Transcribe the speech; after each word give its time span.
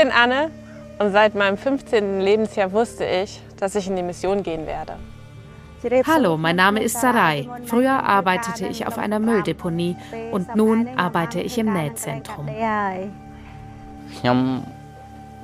Ich 0.00 0.06
bin 0.06 0.14
Anne 0.14 0.50
und 0.98 1.12
seit 1.12 1.34
meinem 1.34 1.58
15. 1.58 2.22
Lebensjahr 2.22 2.72
wusste 2.72 3.04
ich, 3.04 3.42
dass 3.58 3.74
ich 3.74 3.86
in 3.86 3.96
die 3.96 4.02
Mission 4.02 4.42
gehen 4.42 4.66
werde. 4.66 4.94
Hallo, 6.06 6.38
mein 6.38 6.56
Name 6.56 6.82
ist 6.82 6.98
Sarai. 6.98 7.46
Früher 7.66 8.02
arbeitete 8.02 8.66
ich 8.66 8.86
auf 8.86 8.96
einer 8.96 9.18
Mülldeponie 9.18 9.96
und 10.32 10.56
nun 10.56 10.88
arbeite 10.96 11.42
ich 11.42 11.58
im 11.58 11.74
Nähzentrum. 11.74 12.48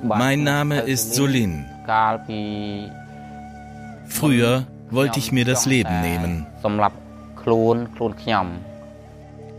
Mein 0.01 0.43
Name 0.43 0.79
ist 0.79 1.13
Solin. 1.13 1.63
Früher 4.07 4.63
wollte 4.89 5.19
ich 5.19 5.31
mir 5.31 5.45
das 5.45 5.67
Leben 5.67 6.01
nehmen. 6.01 6.47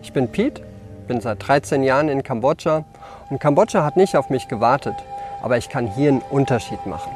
Ich 0.03 0.12
bin 0.12 0.28
Pete, 0.33 0.62
bin 1.06 1.20
seit 1.20 1.47
13 1.47 1.84
Jahren 1.84 2.09
in 2.09 2.25
Kambodscha 2.25 2.84
und 3.31 3.39
Kambodscha 3.39 3.85
hat 3.85 3.97
nicht 3.97 4.17
auf 4.17 4.31
mich 4.31 4.49
gewartet, 4.49 4.97
aber 5.43 5.57
ich 5.57 5.69
kann 5.69 5.87
hier 5.87 6.09
einen 6.09 6.23
Unterschied 6.31 6.87
machen. 6.87 7.11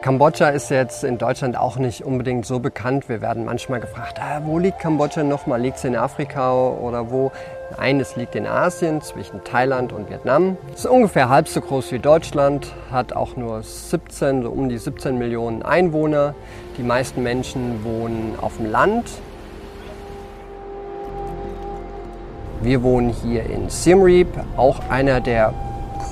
Kambodscha 0.00 0.48
ist 0.50 0.70
jetzt 0.70 1.02
in 1.02 1.18
Deutschland 1.18 1.58
auch 1.58 1.76
nicht 1.76 2.04
unbedingt 2.04 2.46
so 2.46 2.60
bekannt. 2.60 3.08
Wir 3.08 3.20
werden 3.20 3.44
manchmal 3.44 3.80
gefragt, 3.80 4.20
ah, 4.22 4.40
wo 4.44 4.58
liegt 4.58 4.78
Kambodscha 4.78 5.24
nochmal? 5.24 5.60
Liegt 5.60 5.78
es 5.78 5.84
in 5.84 5.96
Afrika 5.96 6.52
oder 6.52 7.10
wo? 7.10 7.32
Nein, 7.76 8.00
es 8.00 8.16
liegt 8.16 8.34
in 8.34 8.46
Asien 8.46 9.02
zwischen 9.02 9.44
Thailand 9.44 9.92
und 9.92 10.08
Vietnam. 10.08 10.56
Es 10.72 10.80
ist 10.80 10.86
ungefähr 10.86 11.28
halb 11.28 11.48
so 11.48 11.60
groß 11.60 11.92
wie 11.92 11.98
Deutschland, 11.98 12.72
hat 12.90 13.12
auch 13.12 13.36
nur 13.36 13.62
17, 13.62 14.44
so 14.44 14.50
um 14.50 14.68
die 14.68 14.78
17 14.78 15.18
Millionen 15.18 15.62
Einwohner. 15.62 16.34
Die 16.78 16.84
meisten 16.84 17.22
Menschen 17.22 17.84
wohnen 17.84 18.34
auf 18.40 18.56
dem 18.56 18.70
Land. 18.70 19.10
Wir 22.60 22.82
wohnen 22.82 23.10
hier 23.10 23.44
in 23.44 23.68
Siem 23.68 24.02
Reap, 24.02 24.28
auch 24.56 24.80
einer 24.88 25.20
der 25.20 25.54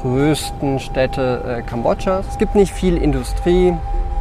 größten 0.01 0.79
Städte 0.79 1.43
äh, 1.45 1.63
Kambodschas. 1.63 2.25
Es 2.31 2.39
gibt 2.39 2.55
nicht 2.55 2.73
viel 2.73 2.97
Industrie, 2.97 3.75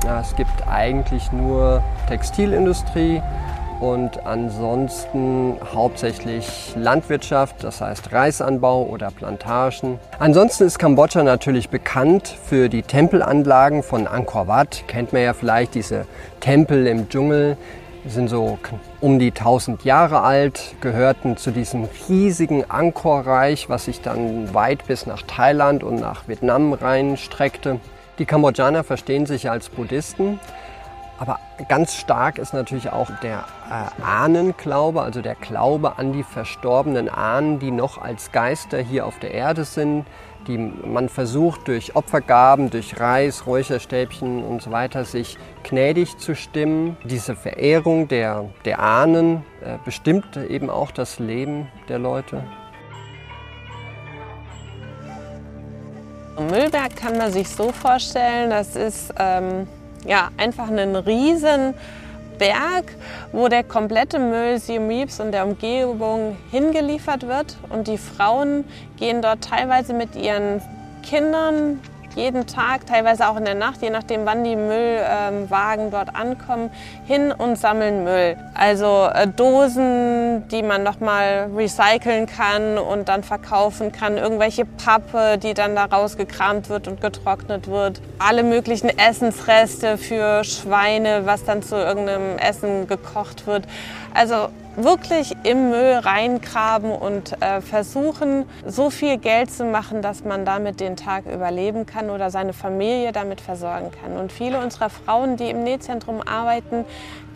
ja, 0.03 0.21
es 0.21 0.35
gibt 0.35 0.67
eigentlich 0.67 1.31
nur 1.31 1.83
Textilindustrie 2.07 3.21
und 3.79 4.25
ansonsten 4.25 5.57
hauptsächlich 5.73 6.73
Landwirtschaft, 6.75 7.63
das 7.63 7.81
heißt 7.81 8.11
Reisanbau 8.11 8.83
oder 8.83 9.11
Plantagen. 9.11 9.99
Ansonsten 10.17 10.63
ist 10.63 10.79
Kambodscha 10.79 11.21
natürlich 11.21 11.69
bekannt 11.69 12.27
für 12.27 12.69
die 12.69 12.81
Tempelanlagen 12.81 13.83
von 13.83 14.07
Angkor 14.07 14.47
Wat. 14.47 14.87
Kennt 14.87 15.13
man 15.13 15.21
ja 15.21 15.33
vielleicht 15.33 15.75
diese 15.75 16.05
Tempel 16.39 16.87
im 16.87 17.09
Dschungel, 17.09 17.57
sind 18.07 18.29
so 18.29 18.59
um 19.01 19.19
die 19.19 19.31
1000 19.31 19.83
Jahre 19.83 20.21
alt, 20.21 20.75
gehörten 20.81 21.37
zu 21.37 21.51
diesem 21.51 21.87
riesigen 22.07 22.69
Angkor-Reich, 22.69 23.69
was 23.69 23.85
sich 23.85 24.01
dann 24.01 24.53
weit 24.53 24.85
bis 24.87 25.05
nach 25.05 25.23
Thailand 25.23 25.83
und 25.83 25.95
nach 25.95 26.27
Vietnam 26.27 26.73
reinstreckte. 26.73 27.79
Die 28.19 28.25
Kambodschaner 28.25 28.83
verstehen 28.83 29.25
sich 29.25 29.49
als 29.49 29.69
Buddhisten, 29.69 30.39
aber 31.17 31.39
ganz 31.69 31.95
stark 31.95 32.37
ist 32.37 32.53
natürlich 32.53 32.91
auch 32.91 33.09
der 33.21 33.45
äh, 33.69 34.01
Ahnenglaube, 34.03 35.01
also 35.01 35.21
der 35.21 35.35
Glaube 35.35 35.97
an 35.97 36.13
die 36.13 36.23
verstorbenen 36.23 37.09
Ahnen, 37.09 37.59
die 37.59 37.71
noch 37.71 37.97
als 37.97 38.31
Geister 38.31 38.79
hier 38.79 39.05
auf 39.05 39.19
der 39.19 39.33
Erde 39.33 39.63
sind 39.63 40.05
die 40.47 40.57
man 40.57 41.09
versucht 41.09 41.67
durch 41.67 41.95
Opfergaben, 41.95 42.69
durch 42.69 42.99
Reis, 42.99 43.47
Räucherstäbchen 43.47 44.43
und 44.43 44.61
so 44.61 44.71
weiter 44.71 45.05
sich 45.05 45.37
gnädig 45.63 46.17
zu 46.17 46.35
stimmen. 46.35 46.97
Diese 47.03 47.35
Verehrung 47.35 48.07
der, 48.07 48.49
der 48.63 48.79
Ahnen 48.79 49.43
äh, 49.61 49.77
bestimmt 49.83 50.37
eben 50.37 50.69
auch 50.69 50.91
das 50.91 51.19
Leben 51.19 51.67
der 51.89 51.99
Leute. 51.99 52.43
Müllberg 56.37 56.95
kann 56.97 57.17
man 57.17 57.31
sich 57.31 57.47
so 57.47 57.71
vorstellen, 57.71 58.49
das 58.49 58.75
ist 58.75 59.13
ähm, 59.17 59.67
ja, 60.05 60.29
einfach 60.37 60.69
ein 60.69 60.95
riesen 60.95 61.73
Berg, 62.37 62.95
wo 63.31 63.47
der 63.47 63.63
komplette 63.63 64.19
Müll 64.19 64.59
Siem 64.59 64.87
Reaps 64.87 65.19
und 65.19 65.31
der 65.31 65.45
Umgebung 65.45 66.37
hingeliefert 66.51 67.27
wird. 67.27 67.57
Und 67.69 67.87
die 67.87 67.97
Frauen 67.97 68.65
gehen 68.97 69.21
dort 69.21 69.43
teilweise 69.43 69.93
mit 69.93 70.15
ihren 70.15 70.61
Kindern 71.03 71.79
jeden 72.15 72.47
Tag, 72.47 72.85
teilweise 72.85 73.27
auch 73.27 73.37
in 73.37 73.45
der 73.45 73.55
Nacht, 73.55 73.81
je 73.81 73.89
nachdem, 73.89 74.25
wann 74.25 74.43
die 74.43 74.55
Müllwagen 74.55 75.91
dort 75.91 76.15
ankommen, 76.15 76.69
hin 77.05 77.31
und 77.31 77.57
sammeln 77.57 78.03
Müll. 78.03 78.37
Also 78.53 79.07
äh, 79.13 79.27
Dosen, 79.27 80.47
die 80.49 80.63
man 80.63 80.83
nochmal 80.83 81.49
recyceln 81.55 82.25
kann 82.25 82.77
und 82.77 83.09
dann 83.09 83.23
verkaufen 83.23 83.91
kann, 83.91 84.17
irgendwelche 84.17 84.65
Pappe, 84.65 85.37
die 85.37 85.53
dann 85.53 85.75
da 85.75 85.85
rausgekramt 85.85 86.69
wird 86.69 86.87
und 86.87 87.01
getrocknet 87.01 87.67
wird, 87.67 88.01
alle 88.19 88.43
möglichen 88.43 88.89
Essensreste 88.97 89.97
für 89.97 90.43
Schweine, 90.43 91.25
was 91.25 91.43
dann 91.45 91.63
zu 91.63 91.75
irgendeinem 91.75 92.37
Essen 92.37 92.87
gekocht 92.87 93.47
wird. 93.47 93.65
Also 94.13 94.49
wirklich 94.75 95.35
im 95.43 95.69
Müll 95.69 95.99
reingraben 96.03 96.91
und 96.91 97.41
äh, 97.41 97.61
versuchen, 97.61 98.45
so 98.65 98.89
viel 98.89 99.17
Geld 99.17 99.51
zu 99.51 99.65
machen, 99.65 100.01
dass 100.01 100.23
man 100.23 100.45
damit 100.45 100.79
den 100.79 100.95
Tag 100.95 101.25
überleben 101.25 101.85
kann 101.85 102.09
oder 102.09 102.29
seine 102.29 102.53
Familie 102.53 103.11
damit 103.11 103.41
versorgen 103.41 103.91
kann. 103.91 104.17
Und 104.17 104.31
viele 104.31 104.59
unserer 104.59 104.89
Frauen, 104.89 105.37
die 105.37 105.49
im 105.49 105.63
Nähzentrum 105.63 106.21
arbeiten, 106.21 106.85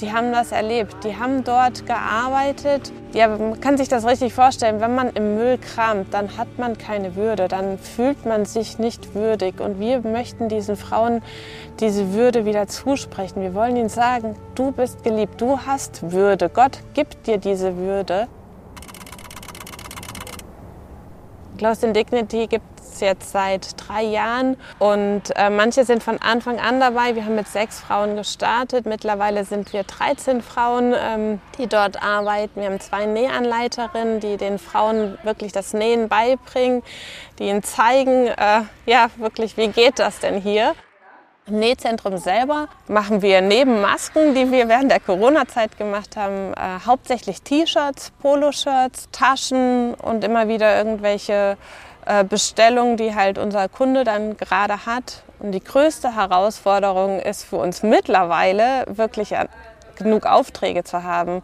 die 0.01 0.13
haben 0.13 0.31
das 0.31 0.51
erlebt. 0.51 1.03
Die 1.03 1.17
haben 1.17 1.43
dort 1.43 1.85
gearbeitet. 1.85 2.91
Ja, 3.13 3.27
man 3.27 3.59
kann 3.59 3.77
sich 3.77 3.89
das 3.89 4.05
richtig 4.05 4.33
vorstellen. 4.33 4.79
Wenn 4.79 4.95
man 4.95 5.09
im 5.09 5.35
Müll 5.35 5.57
kramt, 5.57 6.13
dann 6.13 6.37
hat 6.37 6.47
man 6.57 6.77
keine 6.77 7.15
Würde, 7.15 7.47
dann 7.47 7.77
fühlt 7.77 8.25
man 8.25 8.45
sich 8.45 8.79
nicht 8.79 9.13
würdig. 9.13 9.59
Und 9.59 9.79
wir 9.79 10.01
möchten 10.01 10.47
diesen 10.47 10.77
Frauen 10.77 11.21
diese 11.79 12.13
Würde 12.13 12.45
wieder 12.45 12.67
zusprechen. 12.67 13.41
Wir 13.41 13.53
wollen 13.53 13.75
ihnen 13.75 13.89
sagen, 13.89 14.35
du 14.55 14.71
bist 14.71 15.03
geliebt, 15.03 15.41
du 15.41 15.59
hast 15.59 16.11
Würde. 16.11 16.49
Gott 16.49 16.79
gibt 16.93 17.27
dir 17.27 17.37
diese 17.37 17.75
Würde. 17.75 18.27
Close 21.57 21.85
in 21.85 21.93
Dignity 21.93 22.47
gibt 22.47 22.78
jetzt 23.01 23.31
seit 23.31 23.75
drei 23.77 24.03
Jahren 24.03 24.57
und 24.79 25.35
äh, 25.35 25.49
manche 25.49 25.85
sind 25.85 26.03
von 26.03 26.19
Anfang 26.21 26.59
an 26.59 26.79
dabei. 26.79 27.15
Wir 27.15 27.25
haben 27.25 27.35
mit 27.35 27.47
sechs 27.47 27.79
Frauen 27.79 28.15
gestartet. 28.15 28.85
Mittlerweile 28.85 29.45
sind 29.45 29.73
wir 29.73 29.83
13 29.83 30.41
Frauen, 30.41 30.93
ähm, 30.97 31.41
die 31.57 31.67
dort 31.67 32.01
arbeiten. 32.01 32.61
Wir 32.61 32.69
haben 32.69 32.79
zwei 32.79 33.05
Nähanleiterinnen, 33.05 34.19
die 34.19 34.37
den 34.37 34.59
Frauen 34.59 35.17
wirklich 35.23 35.51
das 35.51 35.73
Nähen 35.73 36.09
beibringen, 36.09 36.83
die 37.37 37.49
ihnen 37.49 37.63
zeigen, 37.63 38.27
äh, 38.27 38.61
ja 38.85 39.07
wirklich, 39.17 39.57
wie 39.57 39.67
geht 39.67 39.99
das 39.99 40.19
denn 40.19 40.41
hier? 40.41 40.75
Im 41.49 41.57
Nähzentrum 41.57 42.17
selber 42.17 42.67
machen 42.87 43.23
wir 43.23 43.41
neben 43.41 43.81
Masken, 43.81 44.35
die 44.35 44.51
wir 44.51 44.69
während 44.69 44.91
der 44.91 44.99
Corona-Zeit 44.99 45.79
gemacht 45.79 46.15
haben, 46.15 46.53
äh, 46.53 46.85
hauptsächlich 46.85 47.41
T-Shirts, 47.41 48.11
Poloshirts, 48.21 49.09
Taschen 49.11 49.95
und 49.95 50.23
immer 50.23 50.47
wieder 50.47 50.77
irgendwelche 50.77 51.57
Bestellungen, 52.23 52.97
die 52.97 53.15
halt 53.15 53.37
unser 53.37 53.69
Kunde 53.69 54.03
dann 54.03 54.37
gerade 54.37 54.85
hat. 54.85 55.23
Und 55.39 55.51
die 55.51 55.63
größte 55.63 56.15
Herausforderung 56.15 57.19
ist 57.19 57.43
für 57.43 57.57
uns 57.57 57.83
mittlerweile 57.83 58.85
wirklich 58.87 59.31
äh, 59.31 59.45
genug 59.97 60.25
Aufträge 60.25 60.83
zu 60.83 61.03
haben. 61.03 61.43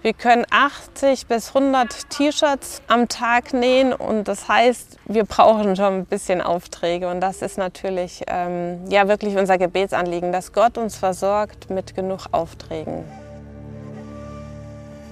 Wir 0.00 0.12
können 0.12 0.46
80 0.48 1.26
bis 1.26 1.48
100 1.48 2.08
T-Shirts 2.10 2.82
am 2.86 3.08
Tag 3.08 3.52
nähen 3.52 3.92
und 3.92 4.28
das 4.28 4.48
heißt, 4.48 4.96
wir 5.06 5.24
brauchen 5.24 5.74
schon 5.74 5.98
ein 5.98 6.06
bisschen 6.06 6.40
Aufträge 6.40 7.08
und 7.08 7.20
das 7.20 7.42
ist 7.42 7.58
natürlich 7.58 8.22
ähm, 8.28 8.84
ja 8.88 9.08
wirklich 9.08 9.36
unser 9.36 9.58
Gebetsanliegen, 9.58 10.30
dass 10.30 10.52
Gott 10.52 10.78
uns 10.78 10.96
versorgt 10.96 11.70
mit 11.70 11.96
genug 11.96 12.26
Aufträgen. 12.30 13.04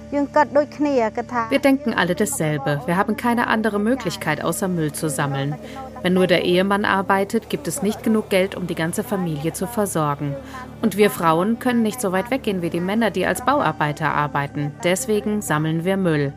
Wir 0.09 1.59
denken 1.59 1.93
alle 1.93 2.15
dasselbe. 2.15 2.81
Wir 2.85 2.95
haben 2.97 3.17
keine 3.17 3.47
andere 3.47 3.79
Möglichkeit, 3.79 4.43
außer 4.43 4.67
Müll 4.67 4.93
zu 4.93 5.09
sammeln. 5.09 5.55
Wenn 6.01 6.13
nur 6.13 6.27
der 6.27 6.45
Ehemann 6.45 6.85
arbeitet, 6.85 7.49
gibt 7.49 7.67
es 7.67 7.81
nicht 7.81 8.03
genug 8.03 8.29
Geld, 8.29 8.55
um 8.55 8.67
die 8.67 8.75
ganze 8.75 9.03
Familie 9.03 9.53
zu 9.53 9.67
versorgen. 9.67 10.35
Und 10.81 10.95
wir 10.95 11.09
Frauen 11.09 11.59
können 11.59 11.83
nicht 11.83 11.99
so 11.99 12.11
weit 12.11 12.31
weggehen 12.31 12.61
wie 12.61 12.69
die 12.69 12.79
Männer, 12.79 13.11
die 13.11 13.25
als 13.25 13.43
Bauarbeiter 13.43 14.13
arbeiten. 14.13 14.71
Deswegen 14.83 15.41
sammeln 15.41 15.83
wir 15.83 15.97
Müll. 15.97 16.33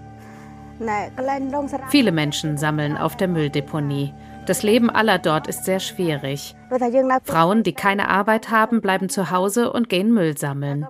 Viele 1.91 2.11
Menschen 2.11 2.57
sammeln 2.57 2.97
auf 2.97 3.17
der 3.17 3.29
Mülldeponie. 3.29 4.15
Das 4.47 4.63
Leben 4.63 4.91
aller 4.91 5.19
dort 5.19 5.47
ist 5.47 5.65
sehr 5.65 5.79
schwierig. 5.79 6.57
Frauen, 7.25 7.63
die 7.63 7.75
keine 7.75 8.09
Arbeit 8.09 8.51
haben, 8.51 8.81
bleiben 8.81 9.09
zu 9.09 9.31
Hause 9.31 9.73
und 9.73 9.89
gehen 9.89 10.13
Müll 10.13 10.37
sammeln. 10.39 10.87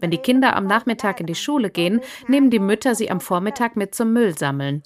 Wenn 0.00 0.10
die 0.10 0.18
Kinder 0.18 0.56
am 0.56 0.66
Nachmittag 0.66 1.20
in 1.20 1.26
die 1.26 1.34
Schule 1.34 1.70
gehen, 1.70 2.00
nehmen 2.28 2.50
die 2.50 2.58
Mütter 2.58 2.94
sie 2.94 3.10
am 3.10 3.20
Vormittag 3.20 3.76
mit 3.76 3.94
zum 3.94 4.12
Müll 4.12 4.36
sammeln. 4.36 4.82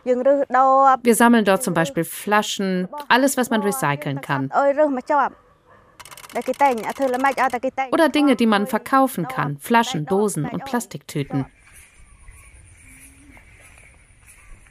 Wir 0.00 1.14
sammeln 1.14 1.44
dort 1.44 1.62
zum 1.62 1.74
Beispiel 1.74 2.04
Flaschen, 2.04 2.88
alles, 3.08 3.36
was 3.36 3.50
man 3.50 3.62
recyceln 3.62 4.20
kann. 4.20 4.50
Oder 7.92 8.08
Dinge, 8.08 8.36
die 8.36 8.46
man 8.46 8.66
verkaufen 8.66 9.26
kann, 9.26 9.58
Flaschen, 9.58 10.06
Dosen 10.06 10.44
und 10.44 10.64
Plastiktüten. 10.64 11.46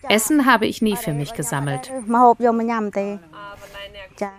Essen 0.08 0.46
habe 0.46 0.68
ich 0.68 0.82
nie 0.82 0.96
für 0.96 1.14
mich 1.14 1.34
gesammelt. 1.34 1.92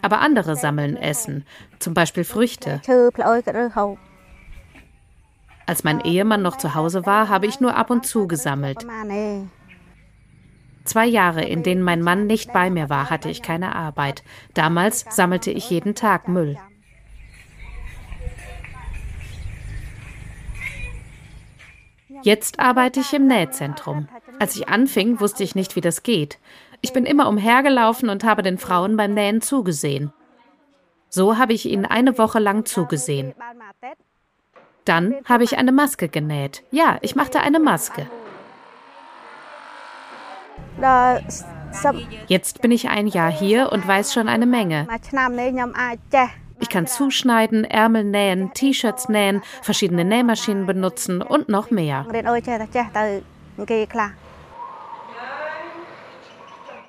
Aber 0.02 0.20
andere 0.20 0.56
sammeln 0.56 0.96
Essen, 0.96 1.44
zum 1.78 1.94
Beispiel 1.94 2.24
Früchte. 2.24 2.80
Als 5.66 5.82
mein 5.82 6.00
Ehemann 6.00 6.42
noch 6.42 6.56
zu 6.56 6.74
Hause 6.74 7.06
war, 7.06 7.28
habe 7.28 7.46
ich 7.46 7.60
nur 7.60 7.76
ab 7.76 7.90
und 7.90 8.06
zu 8.06 8.28
gesammelt. 8.28 8.86
Zwei 10.84 11.06
Jahre, 11.06 11.44
in 11.44 11.64
denen 11.64 11.82
mein 11.82 12.00
Mann 12.02 12.26
nicht 12.26 12.52
bei 12.52 12.70
mir 12.70 12.88
war, 12.88 13.10
hatte 13.10 13.28
ich 13.28 13.42
keine 13.42 13.74
Arbeit. 13.74 14.22
Damals 14.54 15.04
sammelte 15.10 15.50
ich 15.50 15.68
jeden 15.68 15.96
Tag 15.96 16.28
Müll. 16.28 16.56
Jetzt 22.22 22.60
arbeite 22.60 23.00
ich 23.00 23.12
im 23.12 23.26
Nähzentrum. 23.26 24.08
Als 24.38 24.56
ich 24.56 24.68
anfing, 24.68 25.20
wusste 25.20 25.42
ich 25.42 25.54
nicht, 25.54 25.76
wie 25.76 25.80
das 25.80 26.02
geht. 26.02 26.38
Ich 26.80 26.92
bin 26.92 27.04
immer 27.04 27.28
umhergelaufen 27.28 28.08
und 28.08 28.24
habe 28.24 28.42
den 28.42 28.58
Frauen 28.58 28.96
beim 28.96 29.14
Nähen 29.14 29.42
zugesehen. 29.42 30.12
So 31.08 31.38
habe 31.38 31.52
ich 31.52 31.66
ihnen 31.66 31.84
eine 31.84 32.18
Woche 32.18 32.38
lang 32.38 32.64
zugesehen. 32.64 33.34
Dann 34.86 35.16
habe 35.26 35.44
ich 35.44 35.58
eine 35.58 35.72
Maske 35.72 36.08
genäht. 36.08 36.62
Ja, 36.70 36.96
ich 37.02 37.14
machte 37.14 37.40
eine 37.40 37.60
Maske. 37.60 38.06
Jetzt 42.28 42.62
bin 42.62 42.70
ich 42.70 42.88
ein 42.88 43.06
Jahr 43.06 43.30
hier 43.30 43.72
und 43.72 43.86
weiß 43.86 44.14
schon 44.14 44.28
eine 44.28 44.46
Menge. 44.46 44.86
Ich 46.58 46.70
kann 46.70 46.86
zuschneiden, 46.86 47.64
Ärmel 47.64 48.04
nähen, 48.04 48.52
T-Shirts 48.54 49.10
nähen, 49.10 49.42
verschiedene 49.60 50.04
Nähmaschinen 50.04 50.64
benutzen 50.64 51.20
und 51.20 51.50
noch 51.50 51.70
mehr. 51.70 52.06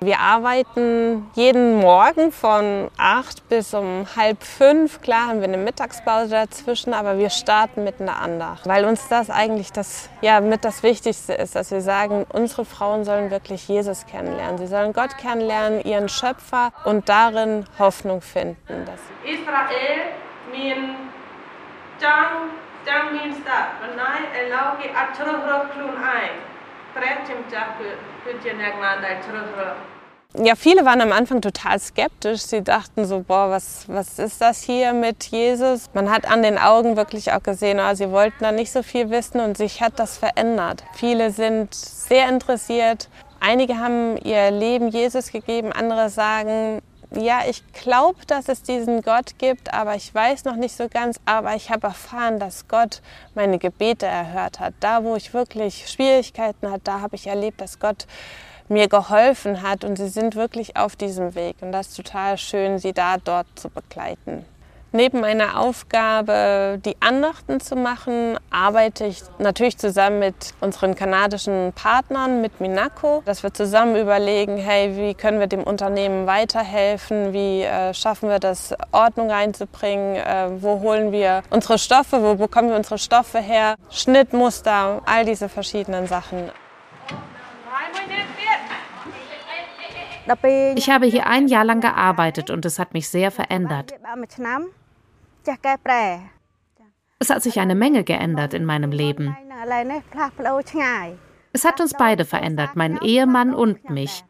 Wir 0.00 0.20
arbeiten 0.20 1.28
jeden 1.34 1.80
Morgen 1.80 2.30
von 2.30 2.88
acht 2.98 3.48
bis 3.48 3.74
um 3.74 4.06
halb 4.14 4.44
fünf. 4.44 5.00
Klar 5.00 5.26
haben 5.26 5.40
wir 5.40 5.48
eine 5.48 5.56
Mittagspause 5.56 6.30
dazwischen, 6.30 6.94
aber 6.94 7.18
wir 7.18 7.30
starten 7.30 7.82
mit 7.82 8.00
einer 8.00 8.20
Andacht, 8.20 8.64
weil 8.68 8.84
uns 8.84 9.08
das 9.08 9.28
eigentlich 9.28 9.72
das, 9.72 10.08
ja, 10.20 10.40
mit 10.40 10.64
das 10.64 10.84
Wichtigste 10.84 11.32
ist, 11.32 11.56
dass 11.56 11.72
wir 11.72 11.80
sagen, 11.80 12.26
unsere 12.32 12.64
Frauen 12.64 13.04
sollen 13.04 13.32
wirklich 13.32 13.66
Jesus 13.66 14.06
kennenlernen. 14.06 14.58
Sie 14.58 14.68
sollen 14.68 14.92
Gott 14.92 15.18
kennenlernen, 15.18 15.80
ihren 15.82 16.08
Schöpfer 16.08 16.70
und 16.84 17.08
darin 17.08 17.64
Hoffnung 17.80 18.20
finden. 18.20 18.84
Dass 18.86 19.00
Israel 19.24 20.12
mein 20.52 20.94
down, 22.00 22.50
down 22.86 23.12
means 23.16 23.44
that. 23.44 23.74
When 23.80 23.98
I 23.98 24.46
allow 24.46 24.78
it, 24.78 24.92
I 24.94 25.12
turn 25.16 25.38
ja, 30.36 30.54
viele 30.56 30.84
waren 30.84 31.00
am 31.00 31.12
Anfang 31.12 31.40
total 31.40 31.78
skeptisch. 31.78 32.42
Sie 32.42 32.62
dachten 32.62 33.06
so, 33.06 33.20
boah, 33.20 33.50
was, 33.50 33.88
was 33.88 34.18
ist 34.18 34.40
das 34.40 34.62
hier 34.62 34.92
mit 34.92 35.24
Jesus? 35.24 35.86
Man 35.94 36.10
hat 36.10 36.30
an 36.30 36.42
den 36.42 36.58
Augen 36.58 36.96
wirklich 36.96 37.32
auch 37.32 37.42
gesehen, 37.42 37.80
oh, 37.80 37.94
sie 37.94 38.10
wollten 38.10 38.44
da 38.44 38.52
nicht 38.52 38.70
so 38.70 38.82
viel 38.82 39.10
wissen 39.10 39.40
und 39.40 39.56
sich 39.56 39.80
hat 39.80 39.98
das 39.98 40.18
verändert. 40.18 40.84
Viele 40.94 41.30
sind 41.30 41.74
sehr 41.74 42.28
interessiert. 42.28 43.08
Einige 43.40 43.78
haben 43.78 44.16
ihr 44.18 44.50
Leben 44.50 44.88
Jesus 44.88 45.32
gegeben, 45.32 45.72
andere 45.72 46.10
sagen, 46.10 46.82
ja, 47.14 47.40
ich 47.48 47.62
glaube, 47.72 48.18
dass 48.26 48.48
es 48.48 48.62
diesen 48.62 49.00
Gott 49.00 49.38
gibt, 49.38 49.72
aber 49.72 49.94
ich 49.94 50.14
weiß 50.14 50.44
noch 50.44 50.56
nicht 50.56 50.76
so 50.76 50.88
ganz. 50.88 51.18
Aber 51.24 51.54
ich 51.54 51.70
habe 51.70 51.86
erfahren, 51.86 52.38
dass 52.38 52.68
Gott 52.68 53.00
meine 53.34 53.58
Gebete 53.58 54.06
erhört 54.06 54.60
hat. 54.60 54.74
Da, 54.80 55.04
wo 55.04 55.16
ich 55.16 55.32
wirklich 55.32 55.88
Schwierigkeiten 55.88 56.70
hatte, 56.70 56.84
da 56.84 57.00
habe 57.00 57.16
ich 57.16 57.26
erlebt, 57.26 57.60
dass 57.60 57.78
Gott 57.78 58.06
mir 58.68 58.88
geholfen 58.88 59.62
hat. 59.62 59.84
Und 59.84 59.96
sie 59.96 60.08
sind 60.08 60.36
wirklich 60.36 60.76
auf 60.76 60.96
diesem 60.96 61.34
Weg. 61.34 61.56
Und 61.62 61.72
das 61.72 61.88
ist 61.88 61.96
total 61.96 62.36
schön, 62.36 62.78
sie 62.78 62.92
da 62.92 63.16
dort 63.16 63.46
zu 63.54 63.70
begleiten. 63.70 64.44
Neben 64.90 65.20
meiner 65.20 65.60
Aufgabe, 65.60 66.80
die 66.82 66.96
Andachten 67.00 67.60
zu 67.60 67.76
machen, 67.76 68.38
arbeite 68.50 69.04
ich 69.04 69.22
natürlich 69.38 69.76
zusammen 69.76 70.18
mit 70.18 70.54
unseren 70.62 70.94
kanadischen 70.94 71.74
Partnern, 71.74 72.40
mit 72.40 72.58
Minako, 72.60 73.22
dass 73.26 73.42
wir 73.42 73.52
zusammen 73.52 73.96
überlegen, 73.96 74.56
hey, 74.56 74.96
wie 74.96 75.12
können 75.12 75.40
wir 75.40 75.46
dem 75.46 75.62
Unternehmen 75.62 76.26
weiterhelfen, 76.26 77.34
wie 77.34 77.64
äh, 77.64 77.92
schaffen 77.92 78.30
wir 78.30 78.38
das, 78.38 78.74
Ordnung 78.90 79.30
reinzubringen, 79.30 80.16
äh, 80.16 80.62
wo 80.62 80.80
holen 80.80 81.12
wir 81.12 81.42
unsere 81.50 81.78
Stoffe, 81.78 82.22
wo 82.22 82.36
bekommen 82.36 82.70
wir 82.70 82.76
unsere 82.76 82.96
Stoffe 82.98 83.40
her, 83.40 83.74
Schnittmuster, 83.90 85.02
all 85.04 85.26
diese 85.26 85.50
verschiedenen 85.50 86.06
Sachen. 86.06 86.50
Ich 90.76 90.90
habe 90.90 91.06
hier 91.06 91.26
ein 91.26 91.48
Jahr 91.48 91.64
lang 91.64 91.80
gearbeitet 91.80 92.50
und 92.50 92.64
es 92.64 92.78
hat 92.78 92.92
mich 92.94 93.08
sehr 93.08 93.30
verändert. 93.30 93.94
Es 97.18 97.30
hat 97.30 97.42
sich 97.42 97.58
eine 97.58 97.74
Menge 97.74 98.04
geändert 98.04 98.54
in 98.54 98.64
meinem 98.64 98.92
Leben. 98.92 99.36
Es 101.52 101.64
hat 101.64 101.80
uns 101.80 101.94
beide 101.94 102.24
verändert, 102.24 102.76
meinen 102.76 102.98
Ehemann 103.02 103.54
und 103.54 103.90
mich. 103.90 104.24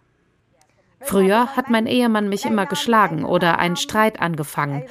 Früher 1.00 1.56
hat 1.56 1.70
mein 1.70 1.86
Ehemann 1.86 2.28
mich 2.28 2.44
immer 2.44 2.66
geschlagen 2.66 3.24
oder 3.24 3.58
einen 3.58 3.76
Streit 3.76 4.20
angefangen. 4.20 4.84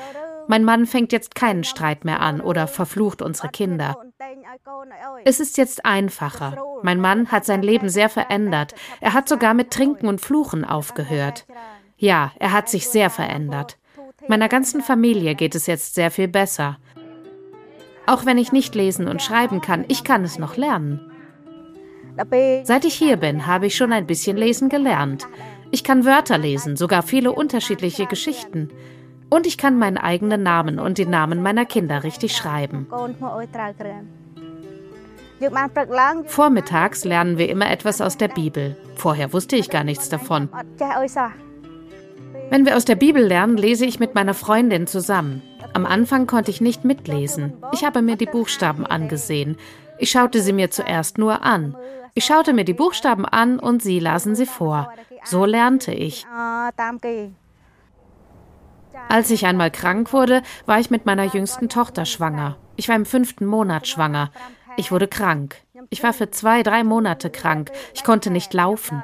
Mein 0.47 0.63
Mann 0.63 0.85
fängt 0.85 1.11
jetzt 1.11 1.35
keinen 1.35 1.63
Streit 1.63 2.05
mehr 2.05 2.21
an 2.21 2.41
oder 2.41 2.67
verflucht 2.67 3.21
unsere 3.21 3.49
Kinder. 3.49 3.97
Es 5.25 5.39
ist 5.39 5.57
jetzt 5.57 5.85
einfacher. 5.85 6.57
Mein 6.83 7.01
Mann 7.01 7.31
hat 7.31 7.45
sein 7.45 7.61
Leben 7.61 7.89
sehr 7.89 8.09
verändert. 8.09 8.73
Er 9.01 9.13
hat 9.13 9.27
sogar 9.27 9.53
mit 9.53 9.71
Trinken 9.71 10.07
und 10.07 10.21
Fluchen 10.21 10.63
aufgehört. 10.65 11.45
Ja, 11.97 12.31
er 12.39 12.51
hat 12.51 12.69
sich 12.69 12.87
sehr 12.87 13.09
verändert. 13.09 13.77
Meiner 14.27 14.49
ganzen 14.49 14.81
Familie 14.81 15.35
geht 15.35 15.55
es 15.55 15.67
jetzt 15.67 15.95
sehr 15.95 16.11
viel 16.11 16.27
besser. 16.27 16.77
Auch 18.05 18.25
wenn 18.25 18.37
ich 18.37 18.51
nicht 18.51 18.73
lesen 18.73 19.07
und 19.07 19.21
schreiben 19.21 19.61
kann, 19.61 19.85
ich 19.87 20.03
kann 20.03 20.23
es 20.23 20.39
noch 20.39 20.55
lernen. 20.55 21.11
Seit 22.63 22.85
ich 22.85 22.95
hier 22.95 23.17
bin, 23.17 23.45
habe 23.45 23.67
ich 23.67 23.75
schon 23.75 23.93
ein 23.93 24.07
bisschen 24.07 24.37
lesen 24.37 24.69
gelernt. 24.69 25.27
Ich 25.69 25.83
kann 25.83 26.05
Wörter 26.05 26.37
lesen, 26.37 26.77
sogar 26.77 27.03
viele 27.03 27.31
unterschiedliche 27.31 28.05
Geschichten. 28.05 28.69
Und 29.29 29.45
ich 29.45 29.57
kann 29.57 29.77
meinen 29.77 29.97
eigenen 29.97 30.43
Namen 30.43 30.79
und 30.79 30.97
den 30.97 31.09
Namen 31.09 31.41
meiner 31.41 31.65
Kinder 31.65 32.03
richtig 32.03 32.35
schreiben. 32.35 32.87
Vormittags 36.25 37.05
lernen 37.05 37.37
wir 37.37 37.49
immer 37.49 37.69
etwas 37.69 38.01
aus 38.01 38.17
der 38.17 38.29
Bibel. 38.29 38.75
Vorher 38.95 39.33
wusste 39.33 39.55
ich 39.55 39.69
gar 39.69 39.83
nichts 39.83 40.09
davon. 40.09 40.49
Wenn 42.49 42.65
wir 42.65 42.77
aus 42.77 42.85
der 42.85 42.95
Bibel 42.95 43.23
lernen, 43.23 43.57
lese 43.57 43.85
ich 43.85 43.99
mit 43.99 44.15
meiner 44.15 44.33
Freundin 44.33 44.87
zusammen. 44.87 45.41
Am 45.73 45.85
Anfang 45.85 46.25
konnte 46.25 46.49
ich 46.49 46.61
nicht 46.61 46.85
mitlesen. 46.85 47.53
Ich 47.71 47.83
habe 47.83 48.01
mir 48.01 48.15
die 48.15 48.25
Buchstaben 48.25 48.85
angesehen. 48.85 49.57
Ich 49.99 50.11
schaute 50.11 50.41
sie 50.41 50.53
mir 50.53 50.71
zuerst 50.71 51.17
nur 51.17 51.43
an. 51.43 51.75
Ich 52.13 52.25
schaute 52.25 52.53
mir 52.53 52.63
die 52.63 52.73
Buchstaben 52.73 53.25
an 53.25 53.59
und 53.59 53.83
sie 53.83 53.99
lasen 53.99 54.33
sie 54.33 54.47
vor. 54.47 54.91
So 55.23 55.45
lernte 55.45 55.91
ich. 55.91 56.25
Als 59.09 59.29
ich 59.29 59.45
einmal 59.45 59.71
krank 59.71 60.13
wurde, 60.13 60.41
war 60.65 60.79
ich 60.79 60.89
mit 60.89 61.05
meiner 61.05 61.23
jüngsten 61.23 61.69
Tochter 61.69 62.05
schwanger. 62.05 62.57
Ich 62.75 62.89
war 62.89 62.95
im 62.95 63.05
fünften 63.05 63.45
Monat 63.45 63.87
schwanger. 63.87 64.31
Ich 64.75 64.91
wurde 64.91 65.07
krank. 65.07 65.55
Ich 65.89 66.03
war 66.03 66.13
für 66.13 66.29
zwei, 66.31 66.63
drei 66.63 66.83
Monate 66.83 67.29
krank. 67.29 67.71
Ich 67.93 68.03
konnte 68.03 68.29
nicht 68.29 68.53
laufen. 68.53 69.03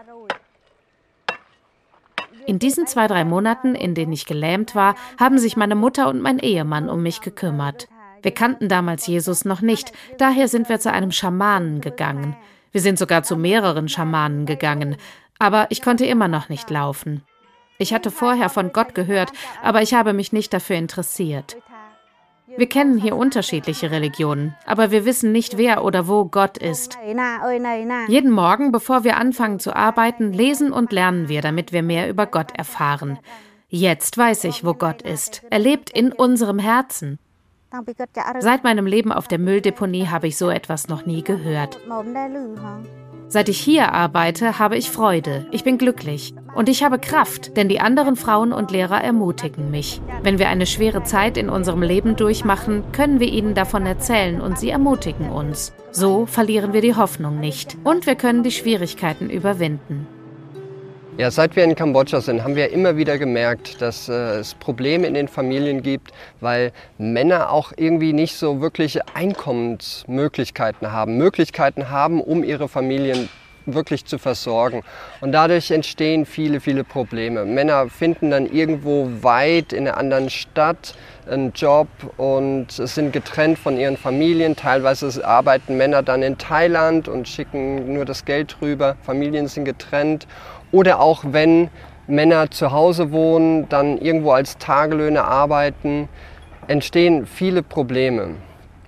In 2.46 2.60
diesen 2.60 2.88
zwei, 2.88 3.08
drei 3.08 3.24
Monaten, 3.24 3.74
in 3.74 3.96
denen 3.96 4.12
ich 4.12 4.26
gelähmt 4.26 4.76
war, 4.76 4.96
haben 5.18 5.40
sich 5.40 5.56
meine 5.56 5.76
Mutter 5.76 6.10
und 6.10 6.22
mein 6.22 6.40
Ehemann 6.40 6.90
um 6.90 7.02
mich 7.02 7.22
gekümmert. 7.22 7.88
Wir 8.22 8.34
kannten 8.34 8.70
damals 8.70 9.08
Jesus 9.08 9.46
noch 9.46 9.62
nicht, 9.62 9.92
daher 10.18 10.48
sind 10.48 10.70
wir 10.70 10.80
zu 10.80 10.92
einem 10.92 11.12
Schamanen 11.12 11.82
gegangen. 11.82 12.36
Wir 12.72 12.82
sind 12.82 12.98
sogar 12.98 13.24
zu 13.24 13.38
mehreren 13.38 13.88
Schamanen 13.88 14.46
gegangen, 14.46 14.98
aber 15.40 15.68
ich 15.70 15.82
konnte 15.82 16.06
immer 16.06 16.28
noch 16.28 16.50
nicht 16.50 16.70
laufen. 16.70 17.24
Ich 17.84 17.94
hatte 17.94 18.12
vorher 18.12 18.48
von 18.48 18.72
Gott 18.72 18.96
gehört, 18.96 19.34
aber 19.62 19.82
ich 19.82 19.94
habe 19.94 20.14
mich 20.14 20.32
nicht 20.32 20.54
dafür 20.54 20.78
interessiert. 20.78 21.58
Wir 22.56 22.70
kennen 22.70 22.98
hier 22.98 23.18
unterschiedliche 23.18 23.92
Religionen, 23.92 24.56
aber 24.66 24.90
wir 24.92 25.04
wissen 25.04 25.34
nicht, 25.34 25.58
wer 25.58 25.84
oder 25.84 26.08
wo 26.08 26.24
Gott 26.24 26.58
ist. 26.58 26.98
Jeden 28.08 28.32
Morgen, 28.32 28.72
bevor 28.72 29.04
wir 29.04 29.18
anfangen 29.18 29.60
zu 29.60 29.76
arbeiten, 29.76 30.32
lesen 30.32 30.72
und 30.72 30.94
lernen 30.94 31.28
wir, 31.28 31.42
damit 31.42 31.74
wir 31.74 31.84
mehr 31.84 32.10
über 32.10 32.26
Gott 32.26 32.58
erfahren. 32.58 33.20
Jetzt 33.68 34.18
weiß 34.18 34.46
ich, 34.46 34.64
wo 34.64 34.74
Gott 34.76 35.02
ist. 35.02 35.44
Er 35.50 35.60
lebt 35.60 35.90
in 35.90 36.14
unserem 36.14 36.60
Herzen. 36.60 37.20
Seit 38.40 38.64
meinem 38.64 38.86
Leben 38.86 39.12
auf 39.12 39.28
der 39.28 39.40
Mülldeponie 39.40 40.08
habe 40.08 40.28
ich 40.28 40.38
so 40.38 40.50
etwas 40.50 40.88
noch 40.88 41.06
nie 41.06 41.22
gehört. 41.22 41.80
Seit 43.34 43.50
ich 43.50 43.60
hier 43.60 43.94
arbeite, 43.94 44.60
habe 44.60 44.78
ich 44.78 44.92
Freude, 44.92 45.48
ich 45.50 45.64
bin 45.64 45.80
glücklich 45.80 46.36
und 46.54 46.70
ich 46.70 46.84
habe 46.84 47.00
Kraft, 47.00 47.58
denn 47.58 47.68
die 47.68 47.80
anderen 47.80 48.16
Frauen 48.16 48.54
und 48.54 48.70
Lehrer 48.70 49.04
ermutigen 49.04 49.72
mich. 49.72 50.02
Wenn 50.22 50.38
wir 50.38 50.50
eine 50.50 50.68
schwere 50.68 51.02
Zeit 51.02 51.36
in 51.40 51.50
unserem 51.50 51.82
Leben 51.82 52.16
durchmachen, 52.16 52.84
können 52.92 53.20
wir 53.20 53.28
ihnen 53.28 53.56
davon 53.56 53.88
erzählen 53.88 54.40
und 54.40 54.60
sie 54.60 54.70
ermutigen 54.70 55.32
uns. 55.32 55.74
So 55.92 56.28
verlieren 56.28 56.74
wir 56.74 56.82
die 56.82 56.96
Hoffnung 56.96 57.40
nicht 57.40 57.76
und 57.84 58.06
wir 58.06 58.14
können 58.14 58.44
die 58.44 58.52
Schwierigkeiten 58.52 59.32
überwinden. 59.32 60.06
Ja, 61.16 61.30
seit 61.30 61.56
wir 61.56 61.64
in 61.64 61.76
Kambodscha 61.76 62.22
sind, 62.22 62.44
haben 62.44 62.56
wir 62.56 62.72
immer 62.72 62.98
wieder 62.98 63.20
gemerkt, 63.20 63.80
dass 63.84 64.10
äh, 64.10 64.40
es 64.40 64.56
Probleme 64.56 65.06
in 65.06 65.14
den 65.14 65.28
Familien 65.28 65.84
gibt, 65.84 66.12
weil 66.40 66.72
Männer 66.98 67.52
auch 67.52 67.72
irgendwie 67.78 68.14
nicht 68.14 68.36
so 68.36 68.62
wirkliche 68.62 69.02
Einkommensmöglichkeiten 69.14 70.92
haben, 70.92 71.18
Möglichkeiten 71.18 71.92
haben, 71.92 72.20
um 72.20 72.44
ihre 72.44 72.68
Familien 72.68 73.30
wirklich 73.66 74.06
zu 74.06 74.18
versorgen. 74.18 74.84
Und 75.22 75.32
dadurch 75.32 75.72
entstehen 75.72 76.26
viele, 76.26 76.60
viele 76.60 76.84
Probleme. 76.84 77.46
Männer 77.46 77.90
finden 77.90 78.32
dann 78.32 78.46
irgendwo 78.46 79.10
weit 79.22 79.74
in 79.74 79.88
einer 79.88 79.98
anderen 79.98 80.30
Stadt 80.30 80.96
einen 81.30 81.54
Job 81.54 81.88
und 82.18 82.72
sind 82.72 83.14
getrennt 83.14 83.58
von 83.58 83.78
ihren 83.78 83.98
Familien. 83.98 84.56
Teilweise 84.56 85.26
arbeiten 85.26 85.78
Männer 85.78 86.04
dann 86.04 86.22
in 86.22 86.38
Thailand 86.38 87.08
und 87.08 87.28
schicken 87.28 87.94
nur 87.94 88.06
das 88.06 88.26
Geld 88.26 88.58
rüber. 88.62 88.98
Familien 89.04 89.48
sind 89.48 89.66
getrennt 89.66 90.28
oder 90.72 91.00
auch 91.00 91.24
wenn 91.28 91.70
Männer 92.08 92.52
zu 92.52 92.72
Hause 92.72 93.12
wohnen, 93.12 93.70
dann 93.70 93.98
irgendwo 93.98 94.32
als 94.32 94.58
Tagelöhner 94.58 95.24
arbeiten, 95.24 96.10
entstehen 96.68 97.26
viele 97.26 97.64
Probleme. 97.64 98.36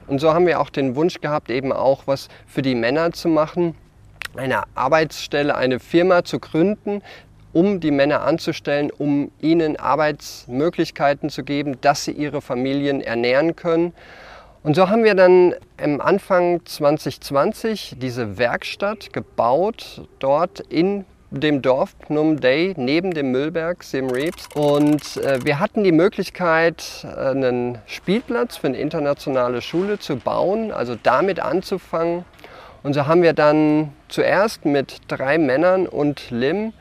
Und 0.08 0.20
so 0.20 0.34
haben 0.34 0.46
wir 0.46 0.60
auch 0.60 0.70
den 0.70 0.96
Wunsch 0.96 1.22
gehabt, 1.22 1.50
eben 1.50 1.72
auch 1.72 2.04
was 2.06 2.28
für 2.46 2.62
die 2.62 2.76
Männer 2.76 3.12
zu 3.12 3.30
machen, 3.30 3.76
eine 4.38 4.64
Arbeitsstelle, 4.76 5.56
eine 5.56 5.80
Firma 5.80 6.24
zu 6.24 6.40
gründen, 6.40 7.02
um 7.54 7.80
die 7.80 7.92
Männer 7.92 8.22
anzustellen, 8.22 8.92
um 8.92 9.32
ihnen 9.40 9.78
Arbeitsmöglichkeiten 9.78 11.30
zu 11.30 11.44
geben, 11.44 11.80
dass 11.82 12.04
sie 12.04 12.12
ihre 12.12 12.42
Familien 12.42 13.02
ernähren 13.02 13.56
können. 13.56 13.94
Und 14.62 14.76
so 14.76 14.90
haben 14.90 15.04
wir 15.04 15.16
dann 15.16 15.54
am 15.82 16.02
Anfang 16.02 16.66
2020 16.66 17.96
diese 17.98 18.38
Werkstatt 18.38 19.14
gebaut, 19.14 20.02
dort 20.20 20.60
in 20.60 21.06
dem 21.30 21.62
Dorf 21.62 21.96
Phnom 22.06 22.40
Day 22.40 22.74
neben 22.78 23.12
dem 23.12 23.32
Müllberg 23.32 23.84
Sim 23.84 24.10
Reeps. 24.10 24.48
Und 24.56 25.18
äh, 25.18 25.40
wir 25.44 25.60
hatten 25.60 25.84
die 25.84 25.92
Möglichkeit, 25.92 27.06
einen 27.18 27.78
Spielplatz 27.86 28.58
für 28.58 28.68
eine 28.68 28.78
internationale 28.78 29.62
Schule 29.62 30.00
zu 30.00 30.18
bauen, 30.18 30.72
also 30.72 30.96
damit 31.02 31.40
anzufangen. 31.40 32.26
Und 32.86 32.94
so 32.94 33.08
haben 33.08 33.24
wir 33.24 33.34
dann 33.34 33.94
zuerst 34.10 34.64
mit 34.64 34.98
drei 35.08 35.40
Männern 35.40 35.88
und 35.88 36.30
Lim 36.30 36.72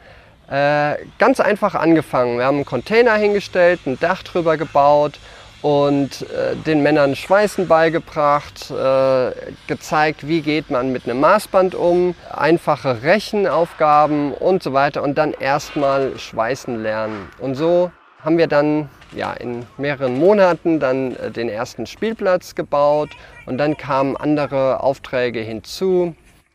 äh, 0.51 0.97
ganz 1.19 1.41
einfach 1.41 1.75
angefangen. 1.75 2.37
Wir 2.37 2.45
haben 2.45 2.57
einen 2.57 2.67
Container 2.67 3.15
hingestellt, 3.15 3.81
ein 3.87 3.99
Dach 3.99 4.23
drüber 4.23 4.59
gebaut 4.59 5.19
und 5.63 6.27
äh, 6.31 6.57
den 6.57 6.83
Männern 6.83 7.17
Schweißen 7.17 7.69
beigebracht, 7.69 8.71
äh, 8.71 9.31
gezeigt, 9.67 10.29
wie 10.29 10.43
geht 10.43 10.71
man 10.71 10.93
mit 10.93 11.09
einem 11.09 11.21
Maßband 11.21 11.75
um, 11.75 12.15
einfache 12.31 13.03
Rechenaufgaben 13.03 14.35
und 14.35 14.63
so 14.63 14.75
weiter 14.75 15.03
und 15.03 15.17
dann 15.17 15.33
erstmal 15.33 16.19
Schweißen 16.19 16.83
lernen. 16.83 17.31
Und 17.39 17.55
so 17.55 17.91
haben 18.23 18.37
wir 18.37 18.47
dann 18.47 18.91
ja, 19.15 19.33
in 19.33 19.65
mehreren 19.79 20.19
Monaten 20.19 20.81
dann 20.81 21.17
äh, 21.17 21.31
den 21.31 21.49
ersten 21.49 21.87
Spielplatz 21.87 22.55
gebaut 22.55 23.11
und 23.47 23.59
dann 23.59 23.77
kamen 23.77 24.17
andere 24.17 24.83
Aufträge 24.83 25.41
hinzu. 25.41 26.15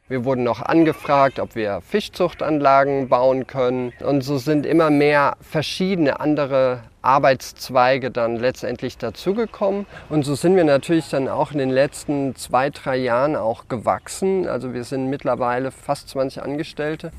Wir 0.10 0.26
wurden 0.26 0.44
noch 0.44 0.64
angefragt, 0.64 1.40
ob 1.40 1.54
wir 1.54 1.82
Fischzuchtanlagen 1.82 3.10
bauen 3.10 3.46
können. 3.46 3.94
Und 4.00 4.22
so 4.22 4.40
sind 4.40 4.66
immer 4.66 4.90
mehr 4.90 5.38
verschiedene 5.40 6.20
andere 6.20 6.82
Arbeitszweige 7.04 8.10
dann 8.10 8.36
letztendlich 8.36 8.98
dazugekommen. 8.98 9.86
Und 10.10 10.24
so 10.24 10.34
sind 10.34 10.56
wir 10.56 10.64
natürlich 10.64 11.10
dann 11.10 11.28
auch 11.28 11.52
in 11.52 11.60
den 11.60 11.70
letzten 11.70 12.36
zwei, 12.36 12.72
drei 12.72 12.98
Jahren 12.98 13.36
auch 13.36 13.68
gewachsen. 13.68 14.48
Also 14.48 14.74
wir 14.74 14.84
sind 14.84 15.12
mittlerweile 15.12 15.70
fast 15.70 16.10
20 16.10 16.42
Angestellte. 16.42 17.12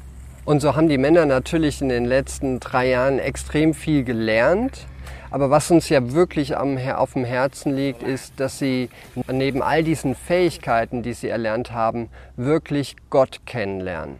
Und 0.50 0.58
so 0.58 0.74
haben 0.74 0.88
die 0.88 0.98
Männer 0.98 1.26
natürlich 1.26 1.80
in 1.80 1.88
den 1.88 2.04
letzten 2.04 2.58
drei 2.58 2.88
Jahren 2.88 3.20
extrem 3.20 3.72
viel 3.72 4.02
gelernt. 4.02 4.84
Aber 5.30 5.48
was 5.48 5.70
uns 5.70 5.88
ja 5.88 6.12
wirklich 6.12 6.56
am, 6.56 6.76
auf 6.76 7.12
dem 7.12 7.24
Herzen 7.24 7.72
liegt, 7.72 8.02
ist, 8.02 8.40
dass 8.40 8.58
sie 8.58 8.90
neben 9.30 9.62
all 9.62 9.84
diesen 9.84 10.16
Fähigkeiten, 10.16 11.04
die 11.04 11.12
sie 11.12 11.28
erlernt 11.28 11.70
haben, 11.70 12.08
wirklich 12.34 12.96
Gott 13.10 13.42
kennenlernen. 13.46 14.16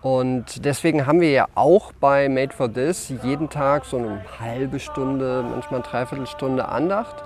Und 0.00 0.64
deswegen 0.64 1.04
haben 1.04 1.20
wir 1.20 1.32
ja 1.32 1.48
auch 1.54 1.92
bei 1.92 2.30
Made 2.30 2.54
for 2.54 2.72
This 2.72 3.12
jeden 3.22 3.50
Tag 3.50 3.84
so 3.84 3.98
eine 3.98 4.24
halbe 4.40 4.80
Stunde, 4.80 5.44
manchmal 5.50 5.80
eine 5.80 5.90
Dreiviertelstunde 5.90 6.66
Andacht, 6.66 7.16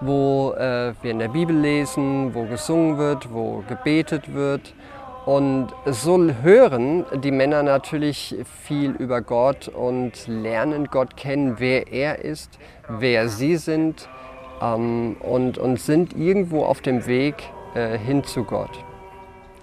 wo 0.00 0.52
äh, 0.54 0.94
wir 1.00 1.12
in 1.12 1.20
der 1.20 1.28
Bibel 1.28 1.56
lesen, 1.56 2.34
wo 2.34 2.42
gesungen 2.42 2.98
wird, 2.98 3.32
wo 3.32 3.62
gebetet 3.68 4.34
wird 4.34 4.74
und 5.26 5.68
so 5.86 6.18
hören 6.42 7.06
die 7.22 7.30
Männer 7.30 7.62
natürlich 7.62 8.36
viel 8.62 8.90
über 8.90 9.22
Gott 9.22 9.68
und 9.68 10.26
lernen 10.26 10.88
Gott 10.90 11.16
kennen, 11.16 11.56
wer 11.58 11.90
er 11.92 12.18
ist, 12.24 12.58
wer 12.88 13.28
sie 13.28 13.56
sind 13.56 14.08
ähm, 14.60 15.16
und, 15.20 15.56
und 15.56 15.80
sind 15.80 16.14
irgendwo 16.14 16.64
auf 16.64 16.82
dem 16.82 17.06
Weg 17.06 17.36
äh, 17.74 17.96
hin 17.96 18.22
zu 18.24 18.44
Gott. 18.44 18.84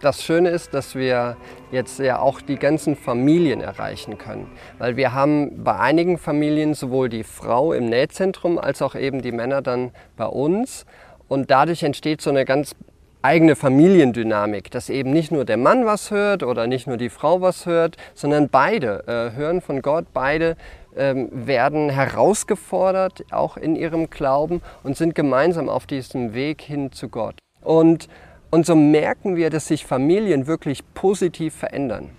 Das 0.01 0.23
Schöne 0.23 0.49
ist, 0.49 0.73
dass 0.73 0.95
wir 0.95 1.37
jetzt 1.71 1.99
ja 1.99 2.17
auch 2.17 2.41
die 2.41 2.55
ganzen 2.55 2.95
Familien 2.95 3.61
erreichen 3.61 4.17
können, 4.17 4.47
weil 4.79 4.97
wir 4.97 5.13
haben 5.13 5.63
bei 5.63 5.77
einigen 5.77 6.17
Familien 6.17 6.73
sowohl 6.73 7.07
die 7.07 7.23
Frau 7.23 7.71
im 7.71 7.87
Nähzentrum 7.87 8.57
als 8.57 8.81
auch 8.81 8.95
eben 8.95 9.21
die 9.21 9.31
Männer 9.31 9.61
dann 9.61 9.91
bei 10.17 10.25
uns 10.25 10.87
und 11.27 11.51
dadurch 11.51 11.83
entsteht 11.83 12.19
so 12.19 12.31
eine 12.31 12.45
ganz 12.45 12.75
eigene 13.21 13.55
Familiendynamik, 13.55 14.71
dass 14.71 14.89
eben 14.89 15.11
nicht 15.11 15.31
nur 15.31 15.45
der 15.45 15.57
Mann 15.57 15.85
was 15.85 16.11
hört 16.11 16.43
oder 16.43 16.67
nicht 16.67 16.87
nur 16.87 16.97
die 16.97 17.09
Frau 17.09 17.41
was 17.41 17.65
hört, 17.65 17.97
sondern 18.15 18.49
beide 18.49 19.03
äh, 19.07 19.37
hören 19.37 19.61
von 19.61 19.81
Gott, 19.81 20.05
beide 20.13 20.57
ähm, 20.95 21.29
werden 21.31 21.89
herausgefordert, 21.89 23.23
auch 23.31 23.57
in 23.57 23.75
ihrem 23.75 24.09
Glauben 24.09 24.61
und 24.83 24.97
sind 24.97 25.15
gemeinsam 25.15 25.69
auf 25.69 25.85
diesem 25.85 26.33
Weg 26.33 26.61
hin 26.61 26.91
zu 26.91 27.09
Gott. 27.09 27.35
Und, 27.61 28.09
und 28.49 28.65
so 28.65 28.75
merken 28.75 29.35
wir, 29.35 29.49
dass 29.49 29.67
sich 29.67 29.85
Familien 29.85 30.47
wirklich 30.47 30.81
positiv 30.93 31.55
verändern. 31.55 32.09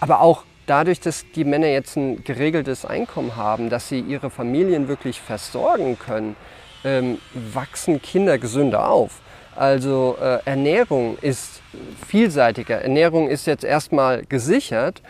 Aber 0.00 0.20
auch 0.20 0.44
dadurch, 0.66 1.00
dass 1.00 1.24
die 1.34 1.44
Männer 1.44 1.66
jetzt 1.68 1.96
ein 1.96 2.22
geregeltes 2.22 2.84
Einkommen 2.84 3.36
haben, 3.36 3.70
dass 3.70 3.88
sie 3.88 4.00
ihre 4.00 4.30
Familien 4.30 4.88
wirklich 4.88 5.20
versorgen 5.20 5.98
können, 5.98 6.36
ähm, 6.84 7.18
wachsen 7.34 8.00
Kinder 8.00 8.38
gesünder 8.38 8.88
auf. 8.90 9.20
Also 9.56 10.16
äh, 10.20 10.38
Ernährung 10.44 11.18
ist 11.20 11.60
vielseitiger. 12.06 12.80
Ernährung 12.82 13.28
ist 13.28 13.46
jetzt 13.46 13.64
erstmal 13.64 14.24
gesichert. 14.24 15.02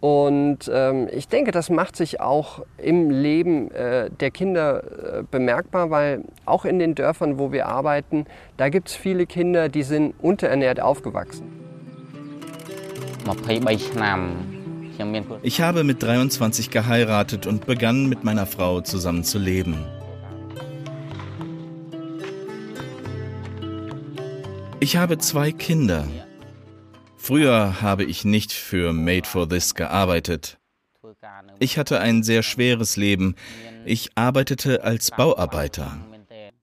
Und 0.00 0.70
ähm, 0.72 1.08
ich 1.12 1.28
denke, 1.28 1.50
das 1.50 1.68
macht 1.68 1.94
sich 1.94 2.20
auch 2.20 2.62
im 2.78 3.10
Leben 3.10 3.70
äh, 3.70 4.08
der 4.08 4.30
Kinder 4.30 4.82
äh, 5.18 5.22
bemerkbar, 5.30 5.90
weil 5.90 6.24
auch 6.46 6.64
in 6.64 6.78
den 6.78 6.94
Dörfern, 6.94 7.38
wo 7.38 7.52
wir 7.52 7.66
arbeiten, 7.66 8.24
da 8.56 8.70
gibt 8.70 8.88
es 8.88 8.94
viele 8.94 9.26
Kinder, 9.26 9.68
die 9.68 9.82
sind 9.82 10.14
unterernährt 10.22 10.80
aufgewachsen. 10.80 11.60
Ich 15.42 15.60
habe 15.60 15.84
mit 15.84 16.02
23 16.02 16.70
geheiratet 16.70 17.46
und 17.46 17.66
begann 17.66 18.08
mit 18.08 18.24
meiner 18.24 18.46
Frau 18.46 18.80
zusammen 18.80 19.24
zu 19.24 19.38
leben. 19.38 19.84
Ich 24.82 24.96
habe 24.96 25.18
zwei 25.18 25.52
Kinder. 25.52 26.08
Früher 27.16 27.82
habe 27.82 28.04
ich 28.04 28.24
nicht 28.24 28.50
für 28.52 28.94
Made 28.94 29.28
for 29.28 29.46
This 29.46 29.74
gearbeitet. 29.74 30.58
Ich 31.58 31.76
hatte 31.76 32.00
ein 32.00 32.22
sehr 32.22 32.42
schweres 32.42 32.96
Leben. 32.96 33.34
Ich 33.84 34.10
arbeitete 34.14 34.82
als 34.82 35.10
Bauarbeiter. 35.10 35.98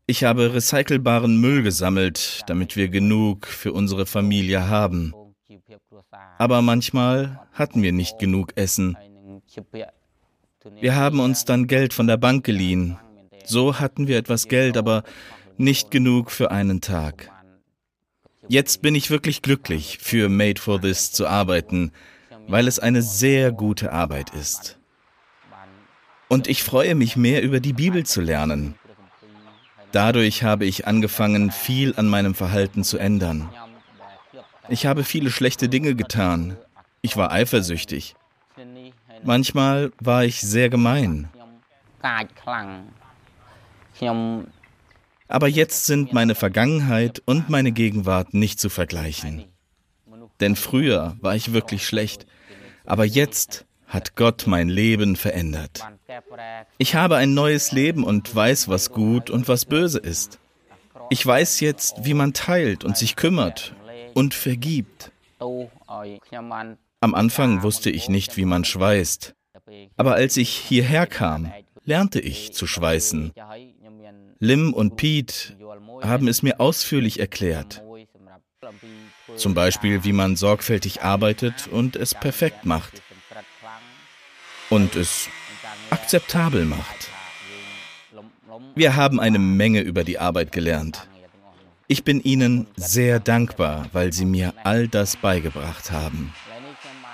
Ich 0.07 0.23
habe 0.23 0.53
recycelbaren 0.53 1.39
Müll 1.39 1.61
gesammelt, 1.61 2.41
damit 2.47 2.75
wir 2.75 2.89
genug 2.89 3.45
für 3.45 3.71
unsere 3.71 4.07
Familie 4.07 4.67
haben. 4.67 5.13
Aber 6.39 6.63
manchmal 6.63 7.39
hatten 7.53 7.83
wir 7.83 7.91
nicht 7.91 8.17
genug 8.17 8.53
Essen. 8.55 8.97
Wir 10.79 10.95
haben 10.95 11.19
uns 11.19 11.45
dann 11.45 11.67
Geld 11.67 11.93
von 11.93 12.07
der 12.07 12.17
Bank 12.17 12.43
geliehen. 12.43 12.97
So 13.45 13.79
hatten 13.79 14.07
wir 14.07 14.17
etwas 14.17 14.47
Geld, 14.47 14.75
aber 14.75 15.03
nicht 15.57 15.91
genug 15.91 16.31
für 16.31 16.49
einen 16.49 16.81
Tag. 16.81 17.31
Jetzt 18.49 18.81
bin 18.81 18.95
ich 18.95 19.09
wirklich 19.09 19.41
glücklich, 19.41 19.97
für 20.01 20.29
Made 20.29 20.59
for 20.61 20.79
This 20.79 21.11
zu 21.11 21.27
arbeiten, 21.27 21.91
weil 22.47 22.67
es 22.67 22.79
eine 22.79 23.01
sehr 23.01 23.51
gute 23.51 23.91
Arbeit 23.91 24.33
ist. 24.33 24.77
Und 26.29 26.47
ich 26.47 26.63
freue 26.63 26.95
mich 26.95 27.17
mehr 27.17 27.41
über 27.41 27.59
die 27.59 27.73
Bibel 27.73 28.05
zu 28.05 28.21
lernen. 28.21 28.75
Dadurch 29.91 30.43
habe 30.43 30.65
ich 30.65 30.87
angefangen, 30.87 31.51
viel 31.51 31.93
an 31.97 32.07
meinem 32.07 32.35
Verhalten 32.35 32.83
zu 32.83 32.97
ändern. 32.97 33.49
Ich 34.69 34.85
habe 34.85 35.03
viele 35.03 35.31
schlechte 35.31 35.69
Dinge 35.69 35.95
getan. 35.95 36.57
Ich 37.01 37.15
war 37.15 37.31
eifersüchtig. 37.31 38.15
Manchmal 39.23 39.91
war 39.99 40.25
ich 40.25 40.41
sehr 40.41 40.69
gemein. 40.69 41.29
Aber 45.27 45.47
jetzt 45.47 45.85
sind 45.85 46.13
meine 46.13 46.35
Vergangenheit 46.35 47.21
und 47.25 47.49
meine 47.49 47.71
Gegenwart 47.71 48.33
nicht 48.33 48.59
zu 48.59 48.69
vergleichen. 48.69 49.45
Denn 50.39 50.55
früher 50.55 51.17
war 51.19 51.35
ich 51.35 51.53
wirklich 51.53 51.85
schlecht, 51.85 52.25
aber 52.85 53.05
jetzt 53.05 53.65
hat 53.87 54.15
Gott 54.15 54.45
mein 54.47 54.69
Leben 54.69 55.15
verändert. 55.15 55.83
Ich 56.77 56.95
habe 56.95 57.15
ein 57.15 57.33
neues 57.33 57.71
Leben 57.71 58.03
und 58.03 58.33
weiß, 58.33 58.67
was 58.67 58.91
gut 58.91 59.29
und 59.29 59.47
was 59.47 59.65
böse 59.65 59.99
ist. 59.99 60.39
Ich 61.09 61.25
weiß 61.25 61.61
jetzt, 61.61 62.05
wie 62.05 62.13
man 62.13 62.33
teilt 62.33 62.83
und 62.83 62.97
sich 62.97 63.15
kümmert 63.15 63.73
und 64.13 64.33
vergibt. 64.33 65.11
Am 66.99 67.13
Anfang 67.13 67.63
wusste 67.63 67.89
ich 67.89 68.09
nicht, 68.09 68.37
wie 68.37 68.45
man 68.45 68.65
schweißt. 68.65 69.33
Aber 69.95 70.15
als 70.15 70.37
ich 70.37 70.49
hierher 70.49 71.07
kam, 71.07 71.51
lernte 71.85 72.19
ich 72.19 72.51
zu 72.53 72.67
schweißen. 72.67 73.31
Lim 74.39 74.73
und 74.73 74.97
Pete 74.97 75.57
haben 76.03 76.27
es 76.27 76.43
mir 76.43 76.59
ausführlich 76.59 77.19
erklärt. 77.19 77.81
Zum 79.35 79.53
Beispiel, 79.53 80.03
wie 80.03 80.13
man 80.13 80.35
sorgfältig 80.35 81.01
arbeitet 81.01 81.67
und 81.67 81.95
es 81.95 82.13
perfekt 82.13 82.65
macht. 82.65 83.01
Und 84.69 84.95
es 84.95 85.29
akzeptabel 85.89 86.65
macht. 86.65 87.09
Wir 88.75 88.95
haben 88.95 89.19
eine 89.19 89.39
Menge 89.39 89.81
über 89.81 90.03
die 90.03 90.19
Arbeit 90.19 90.51
gelernt. 90.51 91.07
Ich 91.87 92.03
bin 92.03 92.21
Ihnen 92.21 92.67
sehr 92.75 93.19
dankbar, 93.19 93.87
weil 93.93 94.11
Sie 94.11 94.25
mir 94.25 94.53
all 94.63 94.87
das 94.87 95.15
beigebracht 95.15 95.91
haben. 95.91 96.33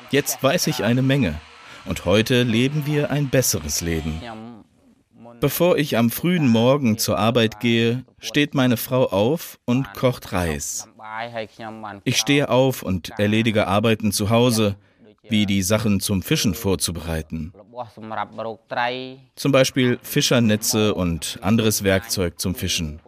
Jetzt 0.10 0.42
weiß 0.42 0.68
ich 0.68 0.84
eine 0.84 1.02
Menge 1.02 1.40
und 1.86 2.06
heute 2.06 2.44
leben 2.44 2.86
wir 2.86 3.12
ein 3.12 3.30
besseres 3.30 3.82
Leben. 3.82 4.22
Bevor 5.40 5.78
ich 5.78 5.98
am 5.98 6.10
frühen 6.10 6.48
Morgen 6.48 6.98
zur 6.98 7.18
Arbeit 7.18 7.60
gehe, 7.60 8.06
steht 8.20 8.54
meine 8.54 8.78
Frau 8.78 9.06
auf 9.10 9.60
und 9.66 9.94
kocht 9.94 10.32
Reis. 10.32 10.88
Ich 12.04 12.18
stehe 12.18 12.50
auf 12.50 12.84
und 12.84 13.12
erledige 13.20 13.68
Arbeiten 13.68 14.12
zu 14.12 14.30
Hause, 14.30 14.76
wie 15.30 15.46
die 15.46 15.62
Sachen 15.62 16.00
zum 16.00 16.22
Fischen 16.22 16.54
vorzubereiten. 16.54 17.54
Zum 19.36 19.52
Beispiel 19.52 20.00
Fischernetze 20.02 20.94
und 20.94 21.40
anderes 21.42 21.84
Werkzeug 21.84 22.40
zum 22.40 22.56
Fischen. 22.56 23.00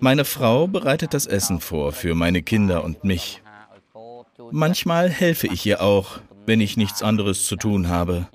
Meine 0.00 0.24
Frau 0.24 0.66
bereitet 0.66 1.14
das 1.14 1.26
Essen 1.26 1.60
vor 1.60 1.92
für 1.92 2.14
meine 2.14 2.42
Kinder 2.42 2.84
und 2.84 3.04
mich. 3.04 3.42
Manchmal 4.50 5.08
helfe 5.08 5.46
ich 5.46 5.64
ihr 5.66 5.80
auch, 5.82 6.20
wenn 6.46 6.60
ich 6.60 6.76
nichts 6.76 7.02
anderes 7.02 7.46
zu 7.46 7.56
tun 7.56 7.88
habe. 7.88 8.28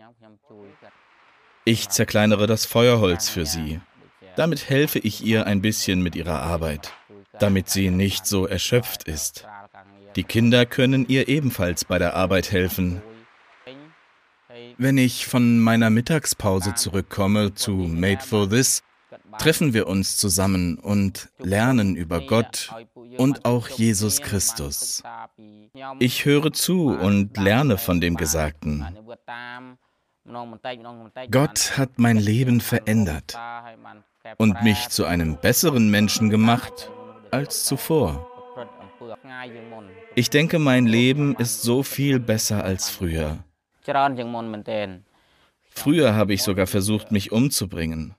Ich 1.66 1.90
zerkleinere 1.90 2.46
das 2.46 2.66
Feuerholz 2.66 3.28
für 3.28 3.46
sie. 3.48 3.80
Damit 4.36 4.70
helfe 4.70 5.00
ich 5.00 5.24
ihr 5.26 5.48
ein 5.48 5.62
bisschen 5.62 6.02
mit 6.02 6.16
ihrer 6.16 6.42
Arbeit, 6.42 6.94
damit 7.40 7.70
sie 7.70 7.90
nicht 7.90 8.28
so 8.28 8.46
erschöpft 8.46 9.08
ist. 9.08 9.48
Die 10.16 10.24
Kinder 10.24 10.68
können 10.68 11.08
ihr 11.08 11.28
ebenfalls 11.28 11.84
bei 11.84 11.98
der 11.98 12.16
Arbeit 12.16 12.52
helfen. 12.52 13.02
Wenn 14.78 14.98
ich 15.00 15.26
von 15.26 15.60
meiner 15.60 15.90
Mittagspause 15.90 16.76
zurückkomme 16.76 17.56
zu 17.56 17.72
Made 17.72 18.22
for 18.22 18.48
This, 18.48 18.84
treffen 19.40 19.74
wir 19.74 19.88
uns 19.88 20.18
zusammen 20.18 20.78
und 20.78 21.30
lernen 21.40 21.96
über 21.96 22.22
Gott 22.22 22.70
und 23.18 23.46
auch 23.46 23.70
Jesus 23.70 24.22
Christus. 24.22 25.02
Ich 26.00 26.26
höre 26.26 26.54
zu 26.54 26.90
und 26.90 27.38
lerne 27.38 27.78
von 27.78 28.00
dem 28.02 28.18
Gesagten. 28.18 28.86
Gott 31.30 31.78
hat 31.78 31.98
mein 31.98 32.18
Leben 32.18 32.60
verändert 32.60 33.38
und 34.38 34.64
mich 34.64 34.90
zu 34.90 35.06
einem 35.06 35.38
besseren 35.38 35.90
Menschen 35.90 36.30
gemacht 36.30 36.92
als 37.32 37.64
zuvor. 37.66 38.28
Ich 40.16 40.30
denke, 40.30 40.58
mein 40.58 40.88
Leben 40.88 41.36
ist 41.36 41.62
so 41.62 41.84
viel 41.84 42.20
besser 42.20 42.64
als 42.64 42.90
früher. 42.90 43.44
Früher 45.70 46.16
habe 46.16 46.34
ich 46.34 46.42
sogar 46.42 46.68
versucht, 46.68 47.12
mich 47.12 47.32
umzubringen. 47.32 48.16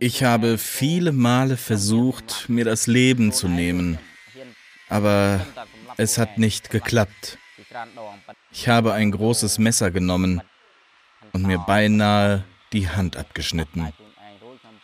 Ich 0.00 0.24
habe 0.24 0.58
viele 0.58 1.12
Male 1.12 1.56
versucht, 1.56 2.48
mir 2.48 2.64
das 2.64 2.86
Leben 2.86 3.32
zu 3.32 3.48
nehmen, 3.48 3.98
aber 4.88 5.40
es 5.96 6.18
hat 6.18 6.36
nicht 6.36 6.70
geklappt. 6.70 7.38
Ich 8.50 8.68
habe 8.68 8.92
ein 8.92 9.12
großes 9.12 9.58
Messer 9.58 9.90
genommen 9.92 10.42
und 11.32 11.46
mir 11.46 11.58
beinahe 11.58 12.44
die 12.72 12.88
Hand 12.88 13.16
abgeschnitten. 13.16 13.88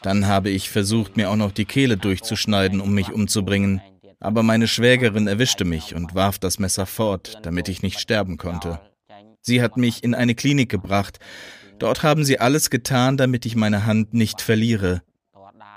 Dann 0.03 0.27
habe 0.27 0.51
ich 0.51 0.71
versucht, 0.71 1.17
mir 1.17 1.31
auch 1.31 1.37
noch 1.37 1.53
die 1.53 1.65
Kehle 1.65 1.97
durchzuschneiden, 1.97 2.81
um 2.81 2.95
mich 2.95 3.13
umzubringen, 3.13 3.81
aber 4.21 4.43
meine 4.43 4.69
Schwägerin 4.69 5.27
erwischte 5.27 5.65
mich 5.65 5.95
und 5.95 6.15
warf 6.15 6.39
das 6.39 6.59
Messer 6.59 6.87
fort, 6.87 7.39
damit 7.43 7.69
ich 7.69 7.83
nicht 7.83 8.01
sterben 8.01 8.37
konnte. 8.37 8.81
Sie 9.43 9.63
hat 9.63 9.77
mich 9.77 10.03
in 10.03 10.15
eine 10.15 10.35
Klinik 10.35 10.69
gebracht, 10.69 11.21
Dort 11.79 12.03
haben 12.03 12.25
sie 12.25 12.41
alles 12.41 12.71
getan, 12.71 13.17
damit 13.17 13.45
ich 13.45 13.55
meine 13.55 13.85
Hand 13.85 14.15
nicht 14.15 14.41
verliere. 14.41 15.03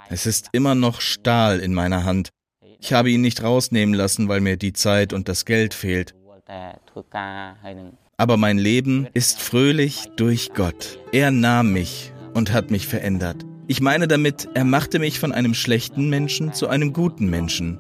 Es 0.10 0.26
ist 0.26 0.50
immer 0.54 0.74
noch 0.74 1.02
Stahl 1.02 1.60
in 1.60 1.74
meiner 1.74 2.06
Hand. 2.06 2.30
Ich 2.80 2.94
habe 2.94 3.12
ihn 3.12 3.22
nicht 3.22 3.44
rausnehmen 3.44 3.94
lassen, 3.94 4.30
weil 4.30 4.40
mir 4.40 4.56
die 4.56 4.74
Zeit 4.74 5.12
und 5.12 5.28
das 5.28 5.44
Geld 5.44 5.74
fehlt. 5.74 6.16
Aber 8.20 8.36
mein 8.36 8.58
Leben 8.58 9.08
ist 9.14 9.40
fröhlich 9.40 10.10
durch 10.18 10.52
Gott. 10.54 11.00
Er 11.14 11.32
nahm 11.32 11.72
mich 11.72 12.12
und 12.34 12.52
hat 12.52 12.70
mich 12.70 12.86
verändert. 12.86 13.46
Ich 13.68 13.80
meine 13.80 14.10
damit, 14.10 14.50
er 14.56 14.66
machte 14.66 15.00
mich 15.00 15.22
von 15.22 15.32
einem 15.32 15.54
schlechten 15.54 16.10
Menschen 16.10 16.52
zu 16.52 16.68
einem 16.68 16.92
guten 16.92 17.30
Menschen. 17.30 17.80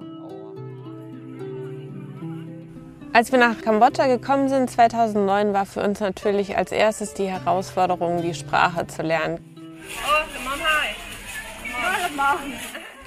Als 3.11 3.33
wir 3.33 3.39
nach 3.39 3.59
Kambodscha 3.59 4.07
gekommen 4.07 4.47
sind, 4.47 4.71
2009, 4.71 5.51
war 5.51 5.65
für 5.65 5.83
uns 5.83 5.99
natürlich 5.99 6.55
als 6.55 6.71
erstes 6.71 7.13
die 7.13 7.27
Herausforderung, 7.27 8.21
die 8.21 8.33
Sprache 8.33 8.87
zu 8.87 9.01
lernen. 9.01 9.39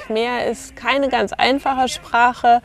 Khmer 0.07 0.45
ist 0.45 0.77
keine 0.77 1.09
ganz 1.09 1.33
einfache 1.33 1.89
Sprache, 1.89 2.61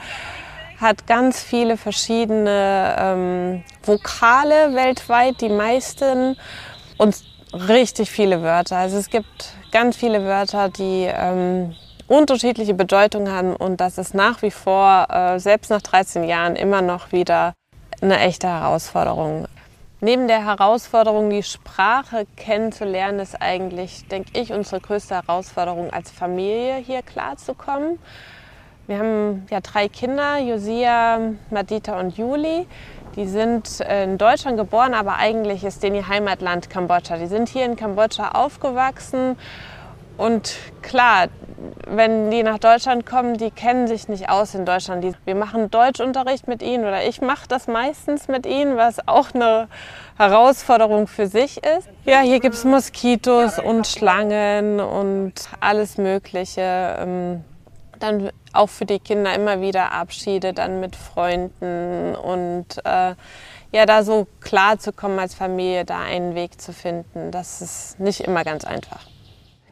hat 0.79 1.07
ganz 1.07 1.41
viele 1.41 1.77
verschiedene 1.77 2.95
ähm, 2.99 3.63
Vokale 3.83 4.75
weltweit, 4.75 5.41
die 5.41 5.49
meisten, 5.49 6.37
und 6.97 7.23
richtig 7.53 8.09
viele 8.09 8.41
Wörter. 8.41 8.77
Also 8.77 8.97
es 8.97 9.09
gibt 9.09 9.53
ganz 9.71 9.95
viele 9.95 10.23
Wörter, 10.23 10.69
die 10.69 11.09
ähm, 11.11 11.75
unterschiedliche 12.07 12.73
Bedeutungen 12.73 13.31
haben 13.31 13.55
und 13.55 13.81
das 13.81 13.97
ist 13.97 14.13
nach 14.13 14.41
wie 14.41 14.51
vor, 14.51 15.07
äh, 15.09 15.39
selbst 15.39 15.69
nach 15.69 15.81
13 15.81 16.23
Jahren, 16.23 16.55
immer 16.55 16.81
noch 16.81 17.11
wieder 17.11 17.53
eine 18.01 18.19
echte 18.19 18.47
Herausforderung. 18.47 19.47
Neben 19.99 20.27
der 20.27 20.45
Herausforderung, 20.45 21.31
die 21.31 21.41
Sprache 21.41 22.27
kennenzulernen, 22.35 23.19
ist 23.19 23.41
eigentlich, 23.41 24.07
denke 24.07 24.39
ich, 24.39 24.53
unsere 24.53 24.79
größte 24.79 25.15
Herausforderung 25.15 25.91
als 25.91 26.11
Familie 26.11 26.75
hier 26.75 27.01
klarzukommen. 27.01 27.97
Wir 28.87 28.99
haben 28.99 29.45
ja 29.49 29.59
drei 29.59 29.89
Kinder, 29.89 30.37
Josia, 30.37 31.19
Madita 31.49 31.99
und 31.99 32.17
Juli. 32.17 32.65
Die 33.17 33.27
sind 33.27 33.81
in 33.81 34.17
Deutschland 34.17 34.57
geboren, 34.57 34.93
aber 34.93 35.17
eigentlich 35.17 35.65
ist 35.65 35.83
denen 35.83 35.97
ihr 35.97 36.07
Heimatland 36.07 36.69
Kambodscha. 36.69 37.17
Die 37.17 37.27
sind 37.27 37.49
hier 37.49 37.65
in 37.65 37.75
Kambodscha 37.75 38.29
aufgewachsen 38.31 39.37
und 40.17 40.55
klar, 40.81 41.27
wenn 41.87 42.31
die 42.31 42.43
nach 42.43 42.59
Deutschland 42.59 43.05
kommen, 43.05 43.37
die 43.37 43.51
kennen 43.51 43.87
sich 43.87 44.07
nicht 44.07 44.29
aus 44.29 44.55
in 44.55 44.65
Deutschland. 44.65 45.03
Die, 45.03 45.13
wir 45.25 45.35
machen 45.35 45.69
Deutschunterricht 45.69 46.47
mit 46.47 46.61
ihnen 46.61 46.85
oder 46.85 47.05
ich 47.05 47.21
mache 47.21 47.47
das 47.47 47.67
meistens 47.67 48.27
mit 48.27 48.45
ihnen, 48.45 48.77
was 48.77 49.05
auch 49.07 49.33
eine 49.33 49.67
Herausforderung 50.17 51.07
für 51.07 51.27
sich 51.27 51.57
ist. 51.57 51.89
Ja, 52.05 52.21
hier 52.21 52.39
gibt 52.39 52.55
es 52.55 52.63
Moskitos 52.63 53.59
und 53.59 53.85
Schlangen 53.85 54.79
und 54.79 55.33
alles 55.59 55.97
Mögliche. 55.97 57.41
Dann 57.99 58.31
auch 58.53 58.69
für 58.69 58.85
die 58.85 58.99
Kinder 58.99 59.33
immer 59.33 59.61
wieder 59.61 59.91
Abschiede 59.91 60.53
dann 60.53 60.79
mit 60.79 60.95
Freunden 60.95 62.15
und 62.15 62.65
äh, 62.83 63.15
ja, 63.71 63.85
da 63.85 64.03
so 64.03 64.27
klar 64.39 64.79
zu 64.79 64.93
kommen 64.93 65.19
als 65.19 65.35
Familie, 65.35 65.85
da 65.85 65.99
einen 65.99 66.35
Weg 66.35 66.59
zu 66.61 66.73
finden, 66.73 67.31
das 67.31 67.61
ist 67.61 67.99
nicht 67.99 68.21
immer 68.21 68.43
ganz 68.43 68.63
einfach. 68.63 69.01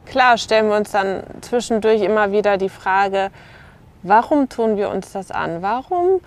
Klar 0.04 0.38
stellen 0.38 0.68
wir 0.68 0.76
uns 0.76 0.92
dann 0.92 1.22
zwischendurch 1.40 2.02
immer 2.02 2.30
wieder 2.30 2.58
die 2.58 2.68
Frage, 2.68 3.30
warum 4.02 4.48
tun 4.48 4.76
wir 4.76 4.90
uns 4.90 5.12
das 5.12 5.30
an? 5.30 5.62
Warum, 5.62 6.20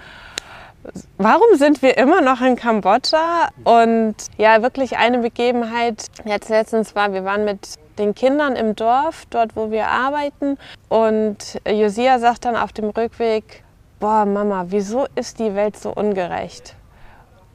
warum 1.17 1.55
sind 1.55 1.81
wir 1.81 1.97
immer 1.97 2.21
noch 2.21 2.41
in 2.41 2.55
Kambodscha? 2.55 3.49
Und 3.63 4.15
ja, 4.37 4.61
wirklich 4.61 4.97
eine 4.97 5.19
Begebenheit, 5.19 6.07
jetzt 6.25 6.49
letztens 6.49 6.95
war, 6.95 7.13
wir 7.13 7.23
waren 7.23 7.45
mit 7.45 7.77
den 7.99 8.15
Kindern 8.15 8.55
im 8.55 8.75
Dorf, 8.75 9.25
dort 9.29 9.55
wo 9.55 9.69
wir 9.69 9.87
arbeiten. 9.87 10.57
Und 10.87 11.61
Josia 11.67 12.19
sagt 12.19 12.45
dann 12.45 12.55
auf 12.55 12.73
dem 12.73 12.89
Rückweg, 12.89 13.63
boah 13.99 14.25
Mama, 14.25 14.65
wieso 14.69 15.05
ist 15.15 15.39
die 15.39 15.53
Welt 15.55 15.77
so 15.77 15.93
ungerecht? 15.93 16.75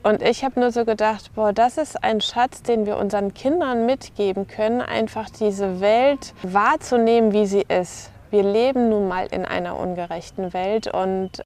Und 0.05 0.21
ich 0.21 0.45
habe 0.45 0.61
nur 0.61 0.71
so 0.71 0.85
gedacht, 0.85 1.35
boah, 1.35 1.55
das 1.55 1.79
ist 1.79 2.05
ein 2.05 2.21
Schatz, 2.21 2.63
den 2.63 2.85
wir 2.85 2.99
unseren 2.99 3.33
Kindern 3.33 3.87
mitgeben 3.87 4.47
können, 4.47 4.83
einfach 4.83 5.31
diese 5.31 5.81
Welt 5.81 6.35
wahrzunehmen, 6.43 7.33
wie 7.33 7.47
sie 7.47 7.65
ist. 7.67 8.11
Wir 8.31 8.43
leben 8.43 8.91
nun 8.91 9.09
mal 9.09 9.27
in 9.27 9.47
einer 9.47 9.79
ungerechten 9.79 10.53
Welt 10.53 10.89
und 10.89 11.43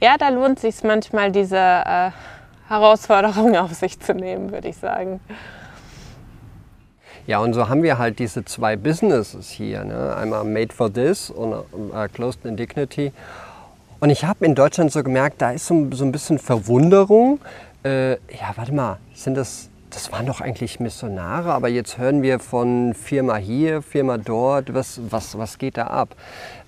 ja, 0.00 0.16
da 0.18 0.30
lohnt 0.30 0.58
sich 0.58 0.82
manchmal 0.82 1.30
diese 1.30 1.56
äh, 1.56 2.10
Herausforderung 2.66 3.56
auf 3.58 3.72
sich 3.74 4.00
zu 4.00 4.14
nehmen, 4.14 4.50
würde 4.50 4.68
ich 4.68 4.78
sagen. 4.78 5.20
Ja, 7.26 7.38
und 7.38 7.54
so 7.54 7.68
haben 7.68 7.84
wir 7.84 7.98
halt 7.98 8.18
diese 8.18 8.44
zwei 8.44 8.74
Businesses 8.74 9.50
hier. 9.50 9.84
Ne? 9.84 10.16
Einmal 10.16 10.44
Made 10.44 10.74
for 10.74 10.92
This 10.92 11.30
und 11.30 11.52
uh, 11.52 12.08
Closed 12.12 12.44
in 12.44 12.56
Dignity. 12.56 13.12
Und 14.00 14.10
ich 14.10 14.24
habe 14.24 14.44
in 14.44 14.56
Deutschland 14.56 14.90
so 14.90 15.04
gemerkt, 15.04 15.40
da 15.40 15.52
ist 15.52 15.66
so, 15.66 15.88
so 15.92 16.04
ein 16.04 16.10
bisschen 16.10 16.40
Verwunderung. 16.40 17.38
Äh, 17.84 18.14
ja, 18.14 18.52
warte 18.56 18.74
mal, 18.74 18.98
sind 19.14 19.36
das, 19.36 19.68
das 19.90 20.10
waren 20.10 20.26
doch 20.26 20.40
eigentlich 20.40 20.80
Missionare, 20.80 21.52
aber 21.52 21.68
jetzt 21.68 21.98
hören 21.98 22.22
wir 22.22 22.40
von 22.40 22.94
Firma 22.94 23.36
hier, 23.36 23.82
Firma 23.82 24.18
dort, 24.18 24.74
was, 24.74 25.00
was, 25.08 25.38
was 25.38 25.58
geht 25.58 25.76
da 25.76 25.86
ab? 25.86 26.16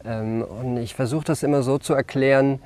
Ähm, 0.05 0.43
und 0.43 0.77
ich 0.77 0.95
versuche 0.95 1.25
das 1.25 1.43
immer 1.43 1.65
so 1.65 1.79
zu 1.79 1.95
erklären, 1.95 2.61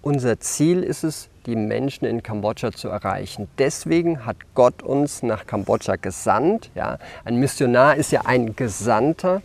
unser 0.00 0.40
Ziel 0.40 0.82
ist 0.82 1.04
es, 1.04 1.28
die 1.46 1.56
Menschen 1.56 2.04
in 2.06 2.22
Kambodscha 2.22 2.72
zu 2.72 2.88
erreichen. 2.88 3.48
Deswegen 3.58 4.24
hat 4.24 4.36
Gott 4.54 4.82
uns 4.82 5.22
nach 5.22 5.46
Kambodscha 5.46 5.96
gesandt. 5.96 6.70
Ja. 6.74 6.98
Ein 7.24 7.36
Missionar 7.36 7.96
ist 7.96 8.12
ja 8.12 8.22
ein 8.24 8.56
Gesandter. 8.56 9.42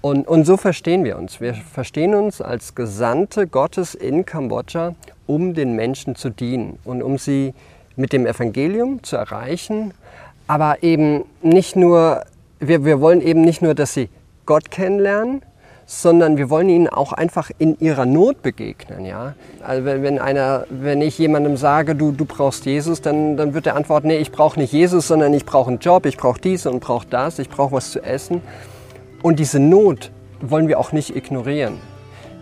Und, 0.00 0.28
und 0.28 0.44
so 0.44 0.56
verstehen 0.56 1.04
wir 1.04 1.16
uns. 1.16 1.40
Wir 1.40 1.54
verstehen 1.54 2.14
uns 2.14 2.40
als 2.40 2.74
Gesandte 2.74 3.46
Gottes 3.46 3.94
in 3.94 4.26
Kambodscha, 4.26 4.94
um 5.26 5.54
den 5.54 5.74
Menschen 5.76 6.14
zu 6.14 6.30
dienen 6.30 6.78
und 6.84 7.02
um 7.02 7.18
sie 7.18 7.54
mit 7.96 8.12
dem 8.12 8.26
Evangelium 8.26 9.02
zu 9.02 9.16
erreichen. 9.16 9.94
Aber 10.46 10.82
eben 10.82 11.24
nicht 11.42 11.76
nur, 11.76 12.24
wir, 12.60 12.84
wir 12.84 13.00
wollen 13.00 13.22
eben 13.22 13.40
nicht 13.40 13.62
nur, 13.62 13.74
dass 13.74 13.94
sie 13.94 14.10
Gott 14.44 14.70
kennenlernen, 14.70 15.42
sondern 15.86 16.36
wir 16.36 16.50
wollen 16.50 16.68
ihnen 16.68 16.88
auch 16.88 17.12
einfach 17.12 17.50
in 17.58 17.78
ihrer 17.78 18.06
Not 18.06 18.42
begegnen. 18.42 19.04
Ja? 19.04 19.34
Also 19.62 19.84
wenn, 19.84 20.18
einer, 20.18 20.66
wenn 20.70 21.02
ich 21.02 21.18
jemandem 21.18 21.56
sage, 21.56 21.94
du, 21.94 22.12
du 22.12 22.24
brauchst 22.24 22.64
Jesus, 22.66 23.00
dann, 23.00 23.36
dann 23.36 23.54
wird 23.54 23.66
er 23.66 23.76
antworten, 23.76 24.08
nee, 24.08 24.16
ich 24.16 24.32
brauche 24.32 24.58
nicht 24.58 24.72
Jesus, 24.72 25.08
sondern 25.08 25.34
ich 25.34 25.44
brauche 25.44 25.68
einen 25.70 25.78
Job, 25.78 26.06
ich 26.06 26.16
brauche 26.16 26.40
dies 26.40 26.66
und 26.66 26.80
brauche 26.80 27.06
das, 27.08 27.38
ich 27.38 27.48
brauche 27.48 27.72
was 27.72 27.90
zu 27.90 28.02
essen. 28.02 28.40
Und 29.22 29.38
diese 29.38 29.58
Not 29.58 30.10
wollen 30.40 30.68
wir 30.68 30.78
auch 30.78 30.92
nicht 30.92 31.14
ignorieren. 31.14 31.78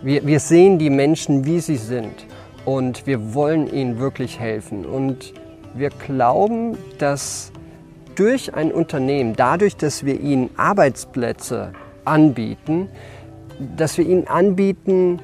Wir, 0.01 0.25
wir 0.25 0.39
sehen 0.39 0.79
die 0.79 0.89
Menschen, 0.89 1.45
wie 1.45 1.59
sie 1.59 1.77
sind 1.77 2.25
und 2.65 3.07
wir 3.07 3.33
wollen 3.33 3.71
ihnen 3.71 3.99
wirklich 3.99 4.39
helfen. 4.39 4.85
Und 4.85 5.33
wir 5.73 5.89
glauben, 5.89 6.77
dass 6.97 7.51
durch 8.15 8.53
ein 8.53 8.71
Unternehmen, 8.71 9.35
dadurch, 9.35 9.75
dass 9.75 10.05
wir 10.05 10.19
ihnen 10.19 10.49
Arbeitsplätze 10.55 11.71
anbieten, 12.05 12.89
dass 13.75 13.97
wir 13.97 14.05
ihnen 14.05 14.27
anbieten, 14.27 15.19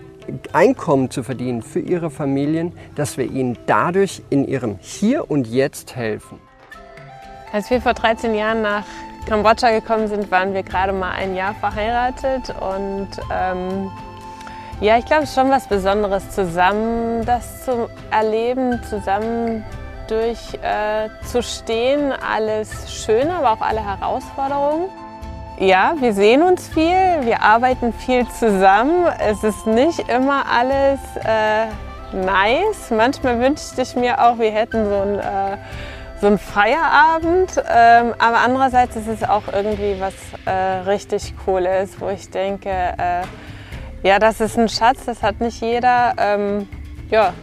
Einkommen 0.54 1.10
zu 1.10 1.24
verdienen 1.24 1.64
für 1.64 1.80
ihre 1.80 2.12
Familien, 2.12 2.74
dass 2.96 3.18
wir 3.18 3.26
ihnen 3.26 3.58
dadurch 3.66 4.22
in 4.30 4.48
ihrem 4.48 4.78
Hier 4.80 5.30
und 5.30 5.48
Jetzt 5.48 5.96
helfen. 5.96 6.40
Als 7.52 7.70
wir 7.72 7.82
vor 7.82 7.96
13 7.96 8.36
Jahren 8.36 8.62
nach 8.62 8.86
Kambodscha 9.28 9.72
gekommen 9.72 10.08
sind, 10.08 10.32
waren 10.32 10.54
wir 10.54 10.64
gerade 10.64 10.94
mal 10.94 11.12
ein 11.12 11.36
Jahr 11.36 11.56
verheiratet 11.56 12.54
und 12.60 13.10
ähm, 13.34 13.92
ja, 14.82 14.98
ich 14.98 15.06
glaube, 15.06 15.24
es 15.24 15.30
ist 15.30 15.36
schon 15.36 15.50
was 15.50 15.68
Besonderes, 15.68 16.30
zusammen 16.32 17.26
das 17.26 17.66
zu 17.66 17.90
erleben, 18.12 18.82
zusammen 18.90 19.66
durchzustehen, 20.08 22.12
äh, 22.12 22.16
alles 22.16 22.92
Schöne, 22.92 23.34
aber 23.34 23.52
auch 23.52 23.62
alle 23.62 23.86
Herausforderungen. 23.86 24.90
Ja, 25.60 25.94
wir 26.00 26.14
sehen 26.14 26.42
uns 26.42 26.70
viel, 26.70 26.96
wir 27.24 27.42
arbeiten 27.42 27.92
viel 27.92 28.26
zusammen. 28.30 29.08
Es 29.20 29.44
ist 29.44 29.68
nicht 29.68 30.08
immer 30.08 30.46
alles 30.50 31.02
äh, 31.26 31.66
nice. 32.16 32.92
Manchmal 32.92 33.42
wünschte 33.42 33.82
ich 33.82 33.94
mir 33.94 34.24
auch, 34.24 34.40
wir 34.40 34.52
hätten 34.52 34.86
so 34.86 35.02
ein 35.02 35.20
äh, 35.20 35.58
so 36.22 36.28
ein 36.28 36.38
Feierabend. 36.38 37.62
Ähm, 37.70 38.14
aber 38.20 38.38
andererseits 38.38 38.96
ist 38.96 39.10
es 39.10 39.22
auch 39.22 39.44
irgendwie 39.52 39.98
was 40.00 40.14
äh, 40.46 40.90
richtig 40.90 41.34
Cooles, 41.44 42.00
wo 42.00 42.08
ich 42.08 42.30
denke, 42.30 42.70
äh, 42.70 43.24
ja, 44.02 44.18
das 44.18 44.40
ist 44.40 44.58
ein 44.58 44.70
Schatz, 44.70 45.04
das 45.06 45.22
hat 45.22 45.42
nicht 45.42 45.62
jeder. 45.62 46.14
Ähm, 46.18 46.70
ja, 47.10 47.34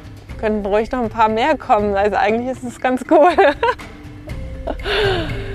könnten 0.41 0.65
ruhig 0.65 0.91
noch 0.91 1.03
ein 1.03 1.11
paar 1.11 1.29
mehr 1.29 1.59
kommen. 1.59 1.95
Also 1.95 2.17
eigentlich 2.17 2.57
ist 2.57 2.65
es 2.65 2.81
ganz 2.81 3.05
cool. 3.11 3.37